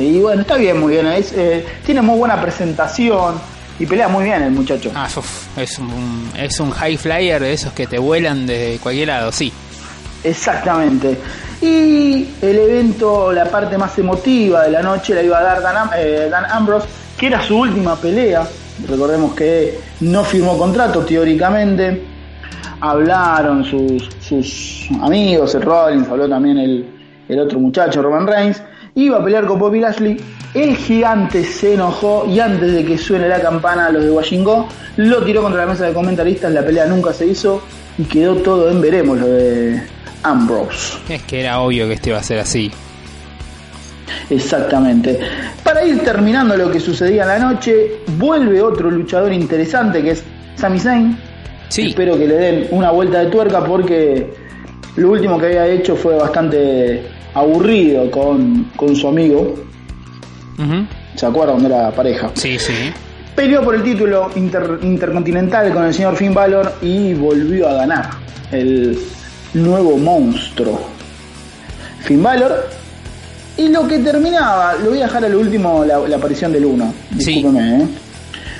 Y 0.00 0.18
bueno, 0.18 0.40
está 0.42 0.56
bien, 0.56 0.80
muy 0.80 0.94
bien. 0.94 1.06
es, 1.06 1.32
eh, 1.36 1.64
tiene 1.86 2.02
muy 2.02 2.18
buena 2.18 2.40
presentación 2.40 3.36
y 3.78 3.86
pelea 3.86 4.08
muy 4.08 4.24
bien 4.24 4.42
el 4.42 4.50
muchacho. 4.50 4.90
Ah, 4.94 5.06
uf, 5.16 5.56
es 5.56 5.78
un, 5.78 6.30
es 6.36 6.58
un 6.58 6.70
high 6.72 6.96
flyer 6.96 7.40
de 7.40 7.52
esos 7.52 7.72
que 7.72 7.86
te 7.86 7.98
vuelan 7.98 8.44
de 8.46 8.80
cualquier 8.82 9.06
lado, 9.08 9.30
sí. 9.30 9.52
Exactamente. 10.24 11.18
Y 11.60 12.28
el 12.40 12.58
evento, 12.58 13.32
la 13.32 13.46
parte 13.46 13.76
más 13.76 13.98
emotiva 13.98 14.62
de 14.62 14.70
la 14.70 14.82
noche 14.82 15.14
la 15.14 15.22
iba 15.22 15.38
a 15.38 15.42
dar 15.42 15.62
Dan, 15.62 15.90
eh, 15.96 16.30
Ambrose, 16.50 16.86
que 17.16 17.26
era 17.26 17.42
su 17.42 17.58
última 17.58 17.96
pelea. 17.96 18.46
Recordemos 18.88 19.34
que 19.34 19.78
no 20.00 20.22
firmó 20.22 20.56
contrato 20.56 21.00
teóricamente. 21.04 22.04
Hablaron 22.80 23.64
sus, 23.64 24.08
sus 24.20 24.88
amigos, 25.02 25.54
el 25.56 25.62
Rollins, 25.62 26.08
habló 26.08 26.28
también 26.28 26.58
el, 26.58 26.88
el 27.28 27.40
otro 27.40 27.58
muchacho, 27.58 28.02
Roman 28.02 28.26
Reigns. 28.26 28.62
Iba 28.94 29.18
a 29.18 29.24
pelear 29.24 29.46
con 29.46 29.58
Bobby 29.58 29.80
Lashley. 29.80 30.16
El 30.54 30.76
gigante 30.76 31.44
se 31.44 31.74
enojó 31.74 32.24
y 32.26 32.38
antes 32.38 32.72
de 32.72 32.84
que 32.84 32.96
suene 32.96 33.28
la 33.28 33.40
campana, 33.40 33.90
los 33.90 34.04
de 34.04 34.10
Washington 34.10 34.66
lo 34.96 35.22
tiró 35.22 35.42
contra 35.42 35.64
la 35.64 35.72
mesa 35.72 35.86
de 35.86 35.92
comentaristas. 35.92 36.52
La 36.52 36.64
pelea 36.64 36.86
nunca 36.86 37.12
se 37.12 37.26
hizo 37.26 37.62
y 37.98 38.04
quedó 38.04 38.36
todo 38.36 38.70
en 38.70 38.80
veremos 38.80 39.18
lo 39.18 39.26
de 39.26 39.82
Ambrose. 40.22 40.98
Es 41.08 41.22
que 41.22 41.40
era 41.40 41.60
obvio 41.60 41.86
que 41.86 41.94
esto 41.94 42.10
iba 42.10 42.18
a 42.18 42.22
ser 42.22 42.38
así. 42.38 42.70
Exactamente. 44.30 45.18
Para 45.62 45.84
ir 45.84 46.00
terminando 46.00 46.56
lo 46.56 46.70
que 46.70 46.80
sucedía 46.80 47.22
en 47.22 47.28
la 47.28 47.38
noche, 47.38 48.00
vuelve 48.16 48.60
otro 48.62 48.90
luchador 48.90 49.32
interesante 49.32 50.02
que 50.02 50.12
es 50.12 50.22
Sami 50.56 50.78
Zayn. 50.78 51.18
Sí. 51.68 51.88
Espero 51.88 52.16
que 52.18 52.26
le 52.26 52.34
den 52.34 52.68
una 52.70 52.90
vuelta 52.90 53.20
de 53.20 53.26
tuerca 53.26 53.62
porque 53.64 54.32
lo 54.96 55.10
último 55.10 55.38
que 55.38 55.46
había 55.46 55.66
hecho 55.66 55.94
fue 55.96 56.16
bastante 56.16 57.06
aburrido 57.34 58.10
con, 58.10 58.64
con 58.76 58.96
su 58.96 59.08
amigo. 59.08 59.54
¿Se 61.14 61.26
acuerdan? 61.26 61.64
Era 61.64 61.90
pareja. 61.92 62.30
Sí, 62.34 62.58
sí. 62.58 62.72
Peleó 63.36 63.62
por 63.62 63.74
el 63.76 63.82
título 63.82 64.30
inter- 64.34 64.78
intercontinental 64.82 65.72
con 65.72 65.84
el 65.84 65.94
señor 65.94 66.16
Finn 66.16 66.34
Balor 66.34 66.72
y 66.82 67.14
volvió 67.14 67.68
a 67.68 67.74
ganar 67.74 68.10
el 68.50 68.98
nuevo 69.54 69.96
monstruo. 69.96 70.80
Finn 72.00 72.22
Balor. 72.22 72.68
Y 73.56 73.68
lo 73.68 73.88
que 73.88 73.98
terminaba, 73.98 74.74
lo 74.74 74.90
voy 74.90 75.00
a 75.00 75.06
dejar 75.06 75.24
a 75.24 75.28
lo 75.28 75.40
último, 75.40 75.84
la, 75.84 75.98
la 75.98 76.16
aparición 76.16 76.52
del 76.52 76.64
1. 76.64 76.94
Sí. 77.18 77.34
Discúlpeme, 77.34 77.82
¿eh? 77.82 77.86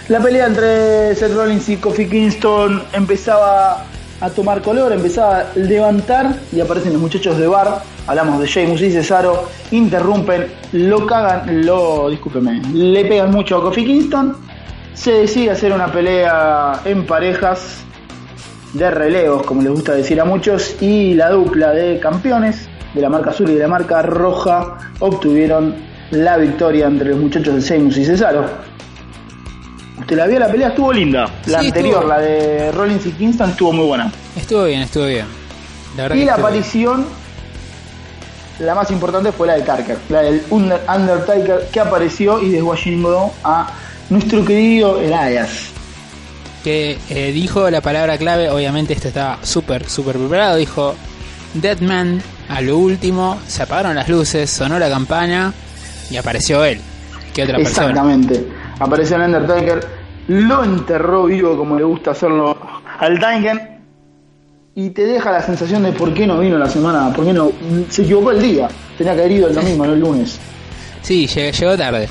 La 0.09 0.21
pelea 0.21 0.47
entre 0.47 1.15
Seth 1.15 1.35
Rollins 1.35 1.69
y 1.69 1.77
Kofi 1.77 2.07
Kingston 2.07 2.83
empezaba 2.95 3.85
a 4.21 4.31
tomar 4.31 4.63
color, 4.63 4.93
empezaba 4.93 5.41
a 5.41 5.47
levantar 5.55 6.35
y 6.51 6.61
aparecen 6.61 6.95
los 6.95 7.03
muchachos 7.03 7.37
de 7.39 7.47
bar. 7.47 7.83
Hablamos 8.07 8.41
de 8.41 8.47
Sheamus 8.47 8.81
y 8.81 8.91
Cesaro, 8.91 9.49
interrumpen, 9.71 10.47
lo 10.73 11.07
cagan, 11.07 11.67
lo, 11.67 12.09
discúlpeme, 12.09 12.63
le 12.73 13.05
pegan 13.05 13.31
mucho 13.31 13.59
a 13.59 13.63
Kofi 13.63 13.85
Kingston. 13.85 14.35
Se 14.95 15.13
decide 15.13 15.51
hacer 15.51 15.73
una 15.73 15.93
pelea 15.93 16.81
en 16.87 17.07
parejas 17.07 17.85
de 18.73 18.91
relevos, 18.91 19.43
como 19.45 19.63
les 19.63 19.73
gusta 19.73 19.93
decir 19.95 20.21
a 20.21 20.25
muchos, 20.25 20.77
y 20.81 21.15
la 21.15 21.31
dupla 21.31 21.71
de 21.73 21.99
campeones 22.01 22.69
de 22.95 23.01
la 23.01 23.09
marca 23.09 23.31
azul 23.31 23.49
y 23.51 23.55
de 23.55 23.61
la 23.61 23.69
marca 23.69 24.03
roja 24.03 24.77
obtuvieron 25.01 25.75
la 26.11 26.37
victoria 26.37 26.87
entre 26.87 27.11
los 27.11 27.19
muchachos 27.19 27.55
de 27.55 27.61
Sheamus 27.61 27.97
y 27.99 28.05
Cesaro. 28.05 28.45
Usted 30.01 30.17
la 30.17 30.27
vio 30.27 30.39
la 30.39 30.49
pelea, 30.49 30.69
estuvo 30.69 30.93
linda. 30.93 31.29
La 31.47 31.61
Sí, 31.61 31.67
anterior, 31.67 31.95
estuvo. 31.97 32.09
la 32.09 32.19
de 32.21 32.73
Rollins 32.73 33.05
y 33.07 33.11
Kingston, 33.13 33.51
estuvo 33.51 33.73
muy 33.73 33.87
buena. 33.87 34.11
Estuvo 34.37 34.65
bien, 34.65 34.81
estuvo 34.83 35.07
bien. 35.07 35.27
La 35.97 36.05
verdad 36.05 36.17
Y 36.17 36.25
la 36.25 36.37
bien. 36.37 36.47
aparición, 36.47 37.07
la 38.61 38.75
más 38.75 38.91
importante 38.91 39.33
fue 39.33 39.47
la 39.49 39.55
de 39.55 39.63
Tarker, 39.63 39.99
la 40.09 40.23
del 40.23 40.43
Under- 40.51 40.81
Undertaker 40.89 41.69
que 41.73 41.81
apareció 41.81 42.41
y 42.43 42.51
desguayingó 42.51 43.33
a 43.45 43.71
nuestro 44.11 44.45
querido 44.45 45.01
Elias. 45.01 45.71
Que 46.65 46.99
eh, 47.11 47.33
dijo 47.33 47.71
la 47.71 47.81
palabra 47.81 48.19
clave, 48.19 48.51
obviamente 48.51 48.93
esto 48.93 49.09
estaba 49.09 49.39
súper, 49.43 49.89
súper 49.89 50.17
preparado, 50.17 50.57
dijo 50.57 50.95
Deadman, 51.55 52.21
a 52.49 52.61
lo 52.61 52.79
último, 52.79 53.39
se 53.47 53.63
apagaron 53.63 53.95
las 53.97 54.09
luces, 54.09 54.51
sonó 54.51 54.79
la 54.79 54.89
campana 54.89 55.53
y 56.11 56.17
apareció 56.17 56.65
él. 56.65 56.81
¿Qué 57.35 57.43
otra 57.45 57.57
persona? 57.59 57.89
Exactamente. 57.89 58.47
Apareció 58.81 59.17
el 59.17 59.23
Undertaker, 59.23 59.87
lo 60.29 60.65
enterró 60.65 61.25
vivo 61.25 61.57
como 61.57 61.77
le 61.77 61.85
gusta 61.85 62.11
hacerlo 62.13 62.57
al 62.99 63.19
Taken 63.19 63.79
y 64.75 64.91
te 64.91 65.07
deja 65.07 65.33
la 65.33 65.43
sensación 65.43 65.83
de 65.83 65.93
por 65.93 66.13
qué 66.15 66.27
no 66.27 66.39
vino 66.39 66.59
la 66.59 66.69
semana, 66.69 67.13
por 67.13 67.25
qué 67.25 67.33
no 67.33 67.51
se 67.89 68.03
equivocó 68.03 68.31
el 68.33 68.43
día. 68.43 68.69
Tenía 68.97 69.15
que 69.15 69.21
haber 69.21 69.33
ido 69.33 69.49
el 69.49 69.55
domingo, 69.55 69.87
no 69.87 69.93
el 69.93 70.01
lunes. 70.01 70.39
Sí, 71.03 71.27
llegó, 71.27 71.51
llegó 71.57 71.77
tarde. 71.77 72.09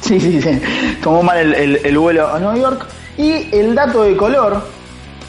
Sí, 0.00 0.18
sí, 0.20 0.40
sí. 0.42 0.60
Tomó 1.02 1.22
mal 1.22 1.38
el, 1.38 1.54
el- 1.54 1.80
el 1.84 1.98
vuelo 1.98 2.32
a 2.32 2.38
Nueva 2.38 2.56
York. 2.58 2.86
Y 3.18 3.54
el 3.54 3.74
dato 3.74 4.02
de 4.04 4.16
color, 4.16 4.62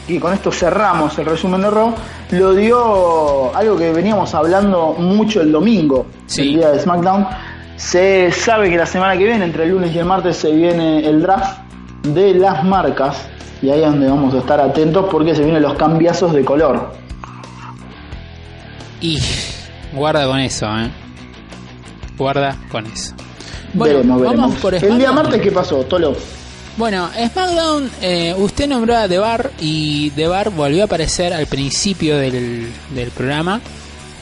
y 0.08 0.18
con 0.18 0.32
esto 0.32 0.50
cerramos 0.50 1.18
el 1.18 1.26
resumen 1.26 1.60
de 1.62 1.70
Raw, 1.70 1.94
lo 2.30 2.54
dio 2.54 3.54
algo 3.54 3.76
que 3.76 3.92
veníamos 3.92 4.34
hablando 4.34 4.94
mucho 4.98 5.40
el 5.42 5.52
domingo, 5.52 6.06
Sí. 6.26 6.42
el 6.42 6.54
día 6.56 6.70
de 6.70 6.80
SmackDown. 6.80 7.26
Se 7.76 8.30
sabe 8.32 8.70
que 8.70 8.76
la 8.76 8.86
semana 8.86 9.16
que 9.16 9.24
viene, 9.24 9.44
entre 9.44 9.64
el 9.64 9.70
lunes 9.70 9.94
y 9.94 9.98
el 9.98 10.04
martes, 10.04 10.36
se 10.36 10.52
viene 10.52 11.06
el 11.06 11.20
draft 11.22 11.58
de 12.02 12.34
las 12.34 12.64
marcas. 12.64 13.26
Y 13.60 13.70
ahí 13.70 13.80
es 13.82 13.86
donde 13.90 14.08
vamos 14.08 14.34
a 14.34 14.38
estar 14.38 14.60
atentos 14.60 15.06
porque 15.10 15.34
se 15.34 15.42
vienen 15.42 15.62
los 15.62 15.74
cambiazos 15.74 16.32
de 16.32 16.44
color. 16.44 16.92
Y 19.00 19.18
guarda 19.92 20.26
con 20.26 20.38
eso, 20.38 20.66
¿eh? 20.78 20.90
Guarda 22.16 22.56
con 22.70 22.86
eso. 22.86 23.14
Bueno, 23.74 23.96
veremos, 23.96 24.20
veremos. 24.20 24.40
vamos 24.42 24.60
por 24.60 24.74
el 24.74 24.98
día 24.98 25.12
martes, 25.12 25.40
¿qué 25.42 25.50
pasó? 25.50 25.82
Tolo. 25.84 26.14
Bueno, 26.76 27.08
SmackDown, 27.12 27.88
eh, 28.02 28.34
usted 28.36 28.66
nombró 28.66 28.96
a 28.96 29.06
The 29.08 29.18
Bar 29.18 29.52
y 29.60 30.10
The 30.10 30.26
Bar 30.26 30.50
volvió 30.50 30.82
a 30.82 30.84
aparecer 30.86 31.32
al 31.32 31.46
principio 31.46 32.18
del, 32.18 32.68
del 32.90 33.10
programa. 33.10 33.60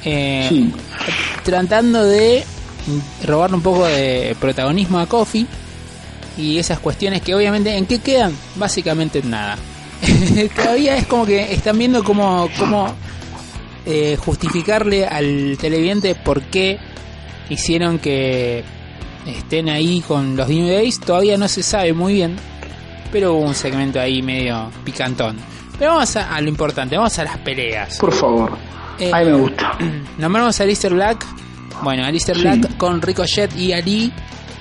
eh, 0.04 0.46
Sí. 0.48 0.70
Tratando 1.44 2.04
de 2.04 2.44
robarle 3.24 3.56
un 3.56 3.62
poco 3.62 3.86
de 3.86 4.36
protagonismo 4.40 4.98
a 4.98 5.06
Kofi 5.06 5.46
y 6.36 6.58
esas 6.58 6.78
cuestiones 6.80 7.22
que 7.22 7.34
obviamente 7.34 7.76
en 7.76 7.86
qué 7.86 8.00
quedan 8.00 8.36
básicamente 8.56 9.20
en 9.20 9.30
nada 9.30 9.56
todavía 10.56 10.96
es 10.96 11.06
como 11.06 11.24
que 11.24 11.52
están 11.52 11.78
viendo 11.78 12.02
cómo, 12.02 12.48
cómo 12.58 12.92
eh, 13.86 14.16
justificarle 14.18 15.06
al 15.06 15.56
televidente 15.60 16.14
por 16.16 16.42
qué 16.42 16.78
hicieron 17.48 17.98
que 18.00 18.64
estén 19.26 19.68
ahí 19.68 20.00
con 20.06 20.36
los 20.36 20.48
New 20.48 20.66
Days 20.68 20.98
todavía 21.00 21.36
no 21.38 21.48
se 21.48 21.62
sabe 21.62 21.92
muy 21.92 22.14
bien 22.14 22.36
pero 23.12 23.34
hubo 23.34 23.46
un 23.46 23.54
segmento 23.54 24.00
ahí 24.00 24.22
medio 24.22 24.70
picantón 24.84 25.36
pero 25.78 25.92
vamos 25.92 26.16
a, 26.16 26.34
a 26.34 26.40
lo 26.40 26.48
importante 26.48 26.96
vamos 26.96 27.18
a 27.18 27.24
las 27.24 27.38
peleas 27.38 27.98
Por 27.98 28.12
favor. 28.12 28.56
Eh, 28.98 29.10
A 29.12 29.20
mí 29.20 29.24
me 29.26 29.32
gusta. 29.38 29.72
Nombramos 30.18 30.60
a 30.60 30.62
Alistair 30.64 30.92
Black. 30.94 31.24
Bueno, 31.82 32.04
Alistair 32.04 32.36
Sí. 32.36 32.42
Black 32.42 32.76
con 32.76 33.00
Ricochet 33.02 33.56
y 33.56 33.72
Ali, 33.72 34.12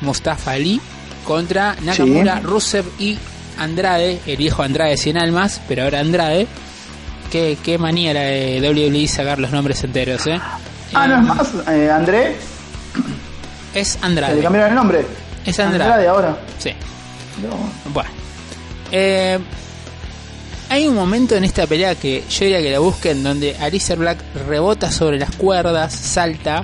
Mustafa 0.01 0.51
Ali, 0.51 0.79
contra 1.25 1.75
Nakamura, 1.81 2.37
Sí. 2.37 2.43
Rusev 2.43 2.85
y 2.97 3.17
Andrade, 3.59 4.19
el 4.25 4.37
viejo 4.37 4.63
Andrade 4.63 4.95
100 4.97 5.17
almas, 5.17 5.61
pero 5.67 5.83
ahora 5.83 5.99
Andrade. 5.99 6.47
Qué, 7.29 7.57
qué 7.63 7.77
manía 7.77 8.13
la 8.13 8.21
de 8.21 8.59
WWE 8.61 9.07
sacar 9.07 9.37
los 9.37 9.51
nombres 9.51 9.83
enteros, 9.83 10.25
¿eh? 10.27 10.39
Ah, 10.93 11.07
no 11.07 11.15
Eh, 11.15 11.19
es 11.19 11.23
más, 11.27 11.67
eh, 11.67 11.91
André, 11.91 12.35
Es 13.73 13.89
se 13.89 13.99
le 13.99 14.05
Andrade. 14.05 14.41
cambiaron 14.41 14.69
el 14.69 14.75
nombre. 14.75 15.05
Es 15.45 15.59
Andrade. 15.59 16.07
ahora. 16.07 16.37
Sí. 16.59 16.71
No. 17.41 17.49
Bueno. 17.93 18.09
Eh, 18.91 19.39
hay 20.69 20.87
un 20.87 20.95
momento 20.95 21.35
en 21.35 21.43
esta 21.43 21.67
pelea 21.67 21.95
que 21.95 22.23
yo 22.29 22.45
diría 22.45 22.61
que 22.61 22.71
la 22.71 22.79
busquen 22.79 23.23
donde 23.23 23.55
Alistair 23.57 23.99
Black 23.99 24.19
rebota 24.47 24.91
sobre 24.91 25.17
las 25.19 25.31
cuerdas, 25.35 25.93
salta, 25.93 26.63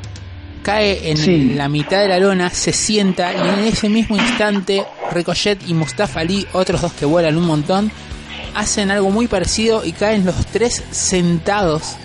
cae 0.64 1.10
en 1.12 1.18
Sí. 1.18 1.54
la 1.56 1.68
mitad 1.70 2.00
de 2.02 2.08
la 2.10 2.20
lona, 2.20 2.50
se 2.50 2.72
sienta 2.74 3.34
y 3.34 3.38
en 3.38 3.68
ese 3.68 3.90
mismo 3.90 4.16
instante 4.18 4.86
Ricochet 5.12 5.60
y 5.68 5.74
Mustafa 5.74 6.22
Ali, 6.22 6.46
otros 6.54 6.82
dos 6.82 6.94
que 6.94 7.06
vuelan 7.06 7.38
un 7.38 7.46
montón, 7.46 7.92
hacen 8.56 8.92
algo 8.92 9.10
muy 9.12 9.28
parecido 9.28 9.84
y 9.86 9.92
caen 9.94 10.26
los 10.26 10.36
tres 10.48 10.84
sentados 10.92 11.96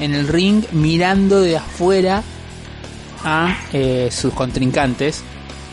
en 0.00 0.14
el 0.14 0.26
ring 0.28 0.64
mirando 0.72 1.40
de 1.40 1.56
afuera 1.56 2.22
a 3.24 3.56
eh, 3.72 4.08
sus 4.12 4.32
contrincantes, 4.34 5.22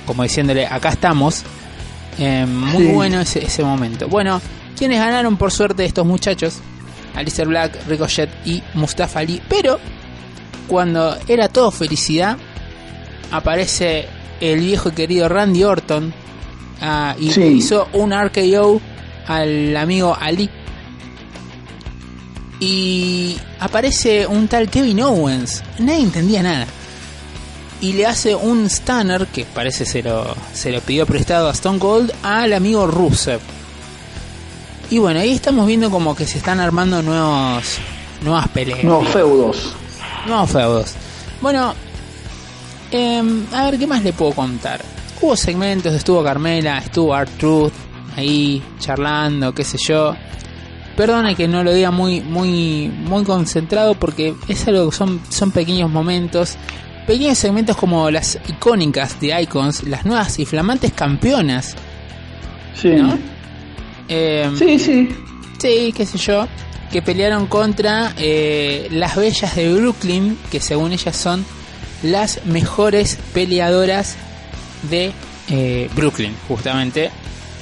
como 0.05 0.23
diciéndole 0.23 0.65
acá 0.67 0.89
estamos. 0.89 1.43
Eh, 2.17 2.45
muy 2.45 2.85
Sí. 2.88 2.91
bueno 2.91 3.19
ese, 3.21 3.45
ese 3.45 3.63
momento. 3.63 4.07
Bueno, 4.07 4.41
quienes 4.77 4.99
ganaron 4.99 5.38
por 5.38 5.51
suerte 5.51 5.85
estos 5.85 6.05
muchachos, 6.05 6.59
Alistair 7.15 7.47
Black, 7.47 7.88
Ricochet 7.88 8.29
y 8.45 8.62
Mustafa 8.73 9.19
Ali, 9.19 9.41
pero 9.49 9.79
cuando 10.67 11.17
era 11.27 11.47
todo 11.49 11.71
felicidad, 11.71 12.38
aparece 13.31 14.07
el 14.41 14.59
viejo 14.59 14.89
y 14.89 14.91
querido 14.93 15.27
Randy 15.29 15.63
Orton 15.63 16.13
ah, 16.81 17.15
y 17.19 17.31
Sí. 17.31 17.41
hizo 17.43 17.88
un 17.93 18.12
RKO 18.13 18.81
al 19.27 19.75
amigo 19.77 20.15
Ali. 20.19 20.49
Y 22.59 23.38
aparece 23.59 24.27
un 24.27 24.47
tal 24.47 24.69
Kevin 24.69 25.01
Owens. 25.01 25.63
Nadie 25.79 26.01
entendía 26.01 26.43
nada. 26.43 26.67
Y 27.81 27.93
le 27.93 28.05
hace 28.05 28.35
un 28.35 28.69
stunner, 28.69 29.27
que 29.27 29.45
parece 29.45 29.85
se 29.85 30.03
lo, 30.03 30.35
se 30.53 30.71
lo 30.71 30.81
pidió 30.81 31.05
prestado 31.05 31.47
a 31.47 31.51
Stone 31.51 31.79
Cold, 31.79 32.11
al 32.23 32.53
amigo 32.53 32.87
Rusev. 32.87 33.39
Y 34.91 34.97
bueno, 34.97 35.19
ahí 35.19 35.33
estamos 35.33 35.65
viendo 35.67 35.89
como 35.89 36.15
que 36.15 36.25
se 36.25 36.39
están 36.39 36.59
armando 36.59 37.01
nuevos, 37.01 37.77
nuevas 38.21 38.47
peleas. 38.49 38.83
Nuevos 38.83 39.07
feudos. 39.09 39.73
Nuevos 40.27 40.49
feudos. 40.49 40.93
Bueno, 41.41 41.73
em, 42.91 43.45
a 43.53 43.65
ver, 43.65 43.79
¿qué 43.79 43.87
más 43.87 44.03
le 44.03 44.13
puedo 44.13 44.33
contar? 44.33 44.81
Hubo 45.21 45.35
segmentos, 45.35 45.93
estuvo 45.93 46.23
Carmela, 46.23 46.79
estuvo 46.79 47.13
Art 47.13 47.31
Truth 47.37 47.73
ahí 48.15 48.61
charlando, 48.79 49.53
qué 49.53 49.63
sé 49.63 49.77
yo. 49.77 50.15
Perdone 50.97 51.35
que 51.35 51.47
no 51.47 51.63
lo 51.63 51.71
diga 51.71 51.91
muy, 51.91 52.19
muy, 52.21 52.89
muy 52.89 53.23
concentrado 53.23 53.93
porque 53.95 54.35
es 54.47 54.67
algo 54.67 54.89
que 54.89 54.95
son, 54.95 55.21
son 55.29 55.51
pequeños 55.51 55.89
momentos. 55.89 56.57
Pequeños 57.10 57.39
segmentos 57.39 57.76
como 57.76 58.12
las 58.12 58.38
icónicas 58.48 59.19
de 59.19 59.41
Icons, 59.41 59.82
las 59.86 60.06
nuevas 60.06 60.38
y 60.38 60.45
flamantes 60.45 60.93
campeonas. 60.93 61.74
Sí. 62.80 62.89
¿No? 62.89 63.17
Em, 64.08 64.56
Sí, 64.56 64.78
sí. 64.78 65.10
Sí, 65.58 65.91
qué 65.91 66.06
sé 66.06 66.19
yo. 66.19 66.48
Que 66.91 67.02
pelearon 67.02 67.48
contra 67.48 68.13
eh, 68.15 68.89
las 68.91 69.15
bellas 69.15 69.56
de 69.56 69.74
Brooklyn, 69.74 70.38
que 70.52 70.60
según 70.60 70.91
ellas 70.91 71.17
son 71.17 71.43
las 72.04 72.45
mejores 72.45 73.17
peleadoras 73.34 74.15
de 74.91 75.12
eh, 75.50 75.89
Brooklyn, 75.95 76.36
justamente. 76.48 77.10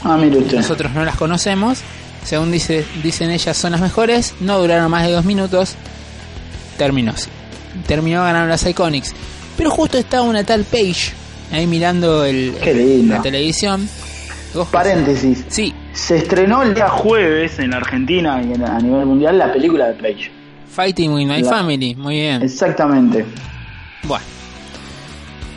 Ah, 0.04 0.18
mire 0.18 0.40
usted. 0.40 0.58
Nosotros 0.58 0.92
no 0.92 1.06
las 1.06 1.16
conocemos. 1.16 1.80
Según 2.26 2.52
dice, 2.52 2.84
dicen 3.02 3.32
ellas 3.32 3.56
son 3.56 3.72
las 3.72 3.80
mejores. 3.80 4.34
No 4.42 4.60
duraron 4.60 4.92
más 4.92 5.08
de 5.08 5.14
dos 5.14 5.24
minutos. 5.24 5.76
Terminó. 6.78 7.14
Terminó 7.88 8.24
ganando 8.24 8.50
las 8.50 8.66
Iconics. 8.66 9.14
Pero 9.58 9.72
justo 9.72 9.98
estaba 9.98 10.24
una 10.24 10.43
tal 10.43 10.63
Page 10.63 11.12
ahí 11.52 11.65
mirando 11.67 12.24
el, 12.24 12.54
la 13.10 13.22
televisión. 13.22 13.88
Paréntesis. 14.72 15.43
Sí, 15.50 15.74
Se 15.93 16.17
estrenó 16.17 16.63
el 16.63 16.74
día 16.74 16.88
jueves 16.89 17.60
en 17.60 17.74
Argentina 17.74 18.41
y 18.41 18.54
en- 18.54 18.63
a 18.63 18.80
nivel 18.80 19.06
mundial 19.06 19.38
la 19.38 19.52
película 19.52 19.88
de 19.88 19.93
Page. 19.96 20.32
Fighting 20.72 21.12
with 21.13 21.26
My 21.28 21.41
La- 21.41 21.50
Family, 21.50 21.96
muy 21.96 22.15
bien. 22.15 22.41
Exactamente. 22.43 23.26
Bueno. 24.04 24.24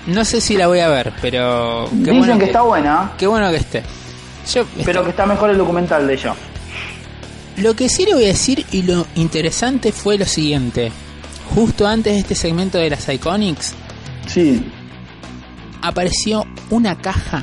No 0.06 0.24
sé 0.24 0.40
si 0.40 0.56
la 0.56 0.66
voy 0.66 0.80
a 0.80 0.88
ver, 0.88 1.12
pero 1.20 1.86
qué 1.90 1.96
Dicen 2.10 2.18
bueno 2.18 2.38
que, 2.38 2.44
está 2.46 2.62
buena, 2.62 3.12
Qué 3.18 3.26
bueno 3.26 3.50
que 3.50 3.56
esté. 3.56 3.82
Yo, 4.52 4.64
pero 4.84 5.04
que 5.04 5.10
está 5.10 5.26
mejor 5.26 5.50
el 5.50 5.58
documental 5.58 6.06
de 6.06 6.14
ella. 6.14 6.34
Lo 7.58 7.74
que 7.76 7.88
sí 7.90 8.06
le 8.06 8.14
voy 8.14 8.24
a 8.24 8.28
decir 8.28 8.64
y 8.72 8.82
lo 8.82 9.06
interesante 9.14 9.92
fue 9.92 10.16
lo 10.16 10.24
siguiente. 10.24 10.90
Justo 11.54 11.86
antes 11.86 12.14
de 12.14 12.20
este 12.20 12.34
segmento 12.34 12.78
de 12.78 12.88
las 12.90 13.06
Iconics, 13.08 13.74
Sí. 14.32 14.62
apareció 15.82 16.46
una 16.70 16.96
caja, 16.98 17.42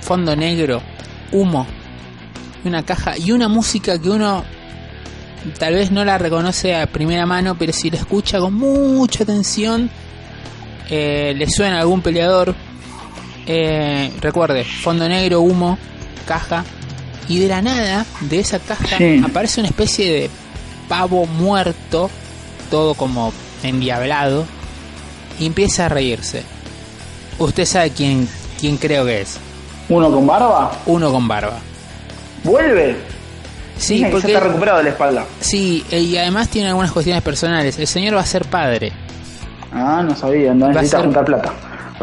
fondo 0.00 0.34
negro, 0.36 0.82
humo, 1.32 1.66
una 2.64 2.84
caja 2.84 3.16
y 3.18 3.32
una 3.32 3.48
música 3.48 4.00
que 4.00 4.08
uno 4.10 4.44
tal 5.58 5.74
vez 5.74 5.90
no 5.90 6.04
la 6.04 6.16
reconoce 6.18 6.74
a 6.76 6.86
primera 6.86 7.26
mano, 7.26 7.56
pero 7.58 7.72
si 7.72 7.90
la 7.90 7.96
escucha 7.98 8.38
con 8.38 8.54
mucha 8.54 9.24
atención, 9.24 9.90
eh, 10.90 11.32
le 11.36 11.48
suena 11.50 11.78
a 11.78 11.80
algún 11.80 12.02
peleador. 12.02 12.54
Eh, 13.46 14.12
recuerde, 14.20 14.64
fondo 14.64 15.08
negro, 15.08 15.40
humo, 15.40 15.76
caja, 16.26 16.64
y 17.28 17.38
de 17.38 17.48
la 17.48 17.62
nada, 17.62 18.04
de 18.20 18.38
esa 18.40 18.58
caja, 18.58 18.96
Sí. 18.98 19.20
aparece 19.24 19.60
una 19.60 19.68
especie 19.70 20.12
de 20.12 20.30
pavo 20.88 21.26
muerto, 21.26 22.10
todo 22.70 22.94
como 22.94 23.32
endiablado, 23.62 24.46
y 25.40 25.46
empieza 25.46 25.86
a 25.86 25.88
reírse. 25.88 26.44
Usted 27.38 27.64
sabe 27.64 27.90
quién, 27.90 28.28
quién 28.60 28.76
creo 28.76 29.04
que 29.04 29.22
es. 29.22 29.38
Uno 29.88 30.10
con 30.12 30.24
barba. 30.26 30.70
Uno 30.86 31.10
con 31.10 31.26
barba. 31.26 31.58
Vuelve. 32.44 32.96
Sí, 33.76 33.94
Dicen 33.94 34.10
porque 34.12 34.28
ya 34.28 34.34
está 34.34 34.46
recuperado 34.48 34.78
de 34.78 34.84
la 34.84 34.90
espalda. 34.90 35.24
sí, 35.40 35.84
eh, 35.90 36.00
y 36.00 36.16
además 36.18 36.48
tiene 36.50 36.68
algunas 36.68 36.92
cuestiones 36.92 37.22
personales. 37.22 37.78
El 37.78 37.86
señor 37.86 38.14
va 38.16 38.20
a 38.20 38.26
ser 38.26 38.44
padre. 38.44 38.92
Ah, 39.72 40.02
no 40.06 40.14
sabía. 40.14 40.52
No 40.52 40.68
necesita 40.68 40.98
ser- 40.98 41.06
juntar 41.06 41.24
plata. 41.24 41.52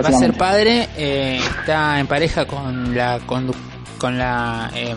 Va 0.04 0.10
a 0.10 0.12
ser 0.14 0.34
padre, 0.38 0.90
eh, 0.98 1.40
está 1.60 2.00
en 2.00 2.08
pareja 2.08 2.46
con 2.46 2.96
la 2.96 3.20
condu- 3.22 3.56
con 3.98 4.18
la 4.18 4.70
eh, 4.76 4.96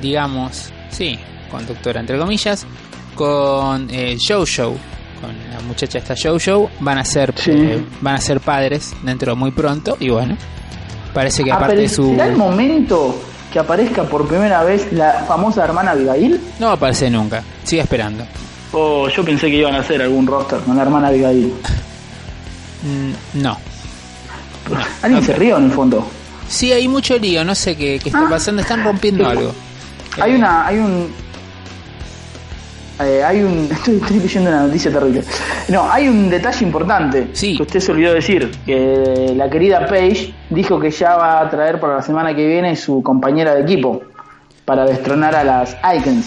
digamos, 0.00 0.70
sí, 0.90 1.18
conductora 1.50 2.00
entre 2.00 2.18
comillas, 2.18 2.66
con 3.14 3.88
eh, 3.90 4.16
Joe 4.26 4.46
Show, 4.46 4.78
con 5.20 5.30
la 5.52 5.60
muchacha 5.60 5.98
esta 5.98 6.14
Joe 6.20 6.38
Show, 6.38 6.68
van 6.80 6.98
a 6.98 7.04
ser 7.04 7.32
Sí. 7.36 7.50
eh, 7.52 7.84
van 8.00 8.14
a 8.16 8.20
ser 8.20 8.40
padres 8.40 8.92
dentro 9.02 9.36
muy 9.36 9.50
pronto 9.50 9.96
y 10.00 10.08
bueno, 10.10 10.36
parece 11.14 11.42
que 11.44 11.52
aparte 11.52 11.76
de 11.76 11.88
su 11.88 12.10
¿Será 12.10 12.26
el 12.26 12.36
momento 12.36 13.14
que 13.52 13.58
aparezca 13.58 14.04
por 14.04 14.26
primera 14.28 14.62
vez 14.62 14.92
la 14.92 15.24
famosa 15.26 15.64
hermana 15.64 15.90
Abigail? 15.92 16.40
no 16.58 16.66
va 16.66 16.72
a 16.72 16.76
aparecer 16.76 17.10
nunca, 17.12 17.42
sigue 17.64 17.82
esperando. 17.82 18.24
O 18.72 19.08
yo 19.08 19.24
pensé 19.24 19.48
que 19.48 19.56
iban 19.56 19.74
a 19.74 19.80
hacer 19.80 20.00
algún 20.00 20.26
roster 20.26 20.60
con 20.60 20.76
la 20.76 20.82
hermana 20.82 21.08
Abigail. 21.08 21.52
Mm, 22.82 23.42
no. 23.42 23.58
Alguien 25.02 25.24
se 25.24 25.34
rió 25.34 25.58
en 25.58 25.64
el 25.64 25.70
fondo. 25.72 26.06
Sí, 26.48 26.72
hay 26.72 26.88
mucho 26.88 27.18
lío, 27.18 27.44
no 27.44 27.54
sé 27.54 27.76
qué, 27.76 27.98
qué 28.02 28.08
está 28.10 28.26
Ah. 28.26 28.30
pasando, 28.30 28.62
están 28.62 28.82
rompiendo 28.84 29.26
algo. 29.28 29.52
Hay 30.20 30.32
Eh, 30.32 30.36
una, 30.36 30.66
hay 30.66 30.78
un, 30.78 31.08
eh, 33.06 33.22
hay 33.24 33.42
un, 33.42 33.68
estoy, 33.72 33.96
estoy 33.96 34.18
leyendo 34.20 34.50
una 34.50 34.62
noticia 34.66 34.90
terrible. 34.92 35.22
No, 35.68 35.90
hay 35.90 36.08
un 36.08 36.28
detalle 36.30 36.64
importante 36.64 37.28
Sí. 37.32 37.56
que 37.56 37.62
usted 37.62 37.80
se 37.80 37.92
olvidó 37.92 38.14
decir, 38.14 38.50
que 38.66 39.32
la 39.36 39.48
querida 39.50 39.86
Paige 39.86 40.34
dijo 40.50 40.78
que 40.80 40.90
ya 40.90 41.16
va 41.16 41.40
a 41.40 41.50
traer 41.50 41.78
para 41.80 41.96
la 41.96 42.02
semana 42.02 42.34
que 42.34 42.46
viene 42.46 42.76
su 42.76 43.02
compañera 43.02 43.54
de 43.54 43.62
equipo 43.62 44.02
para 44.64 44.84
destronar 44.84 45.34
a 45.34 45.44
las 45.44 45.76
Icons. 45.96 46.26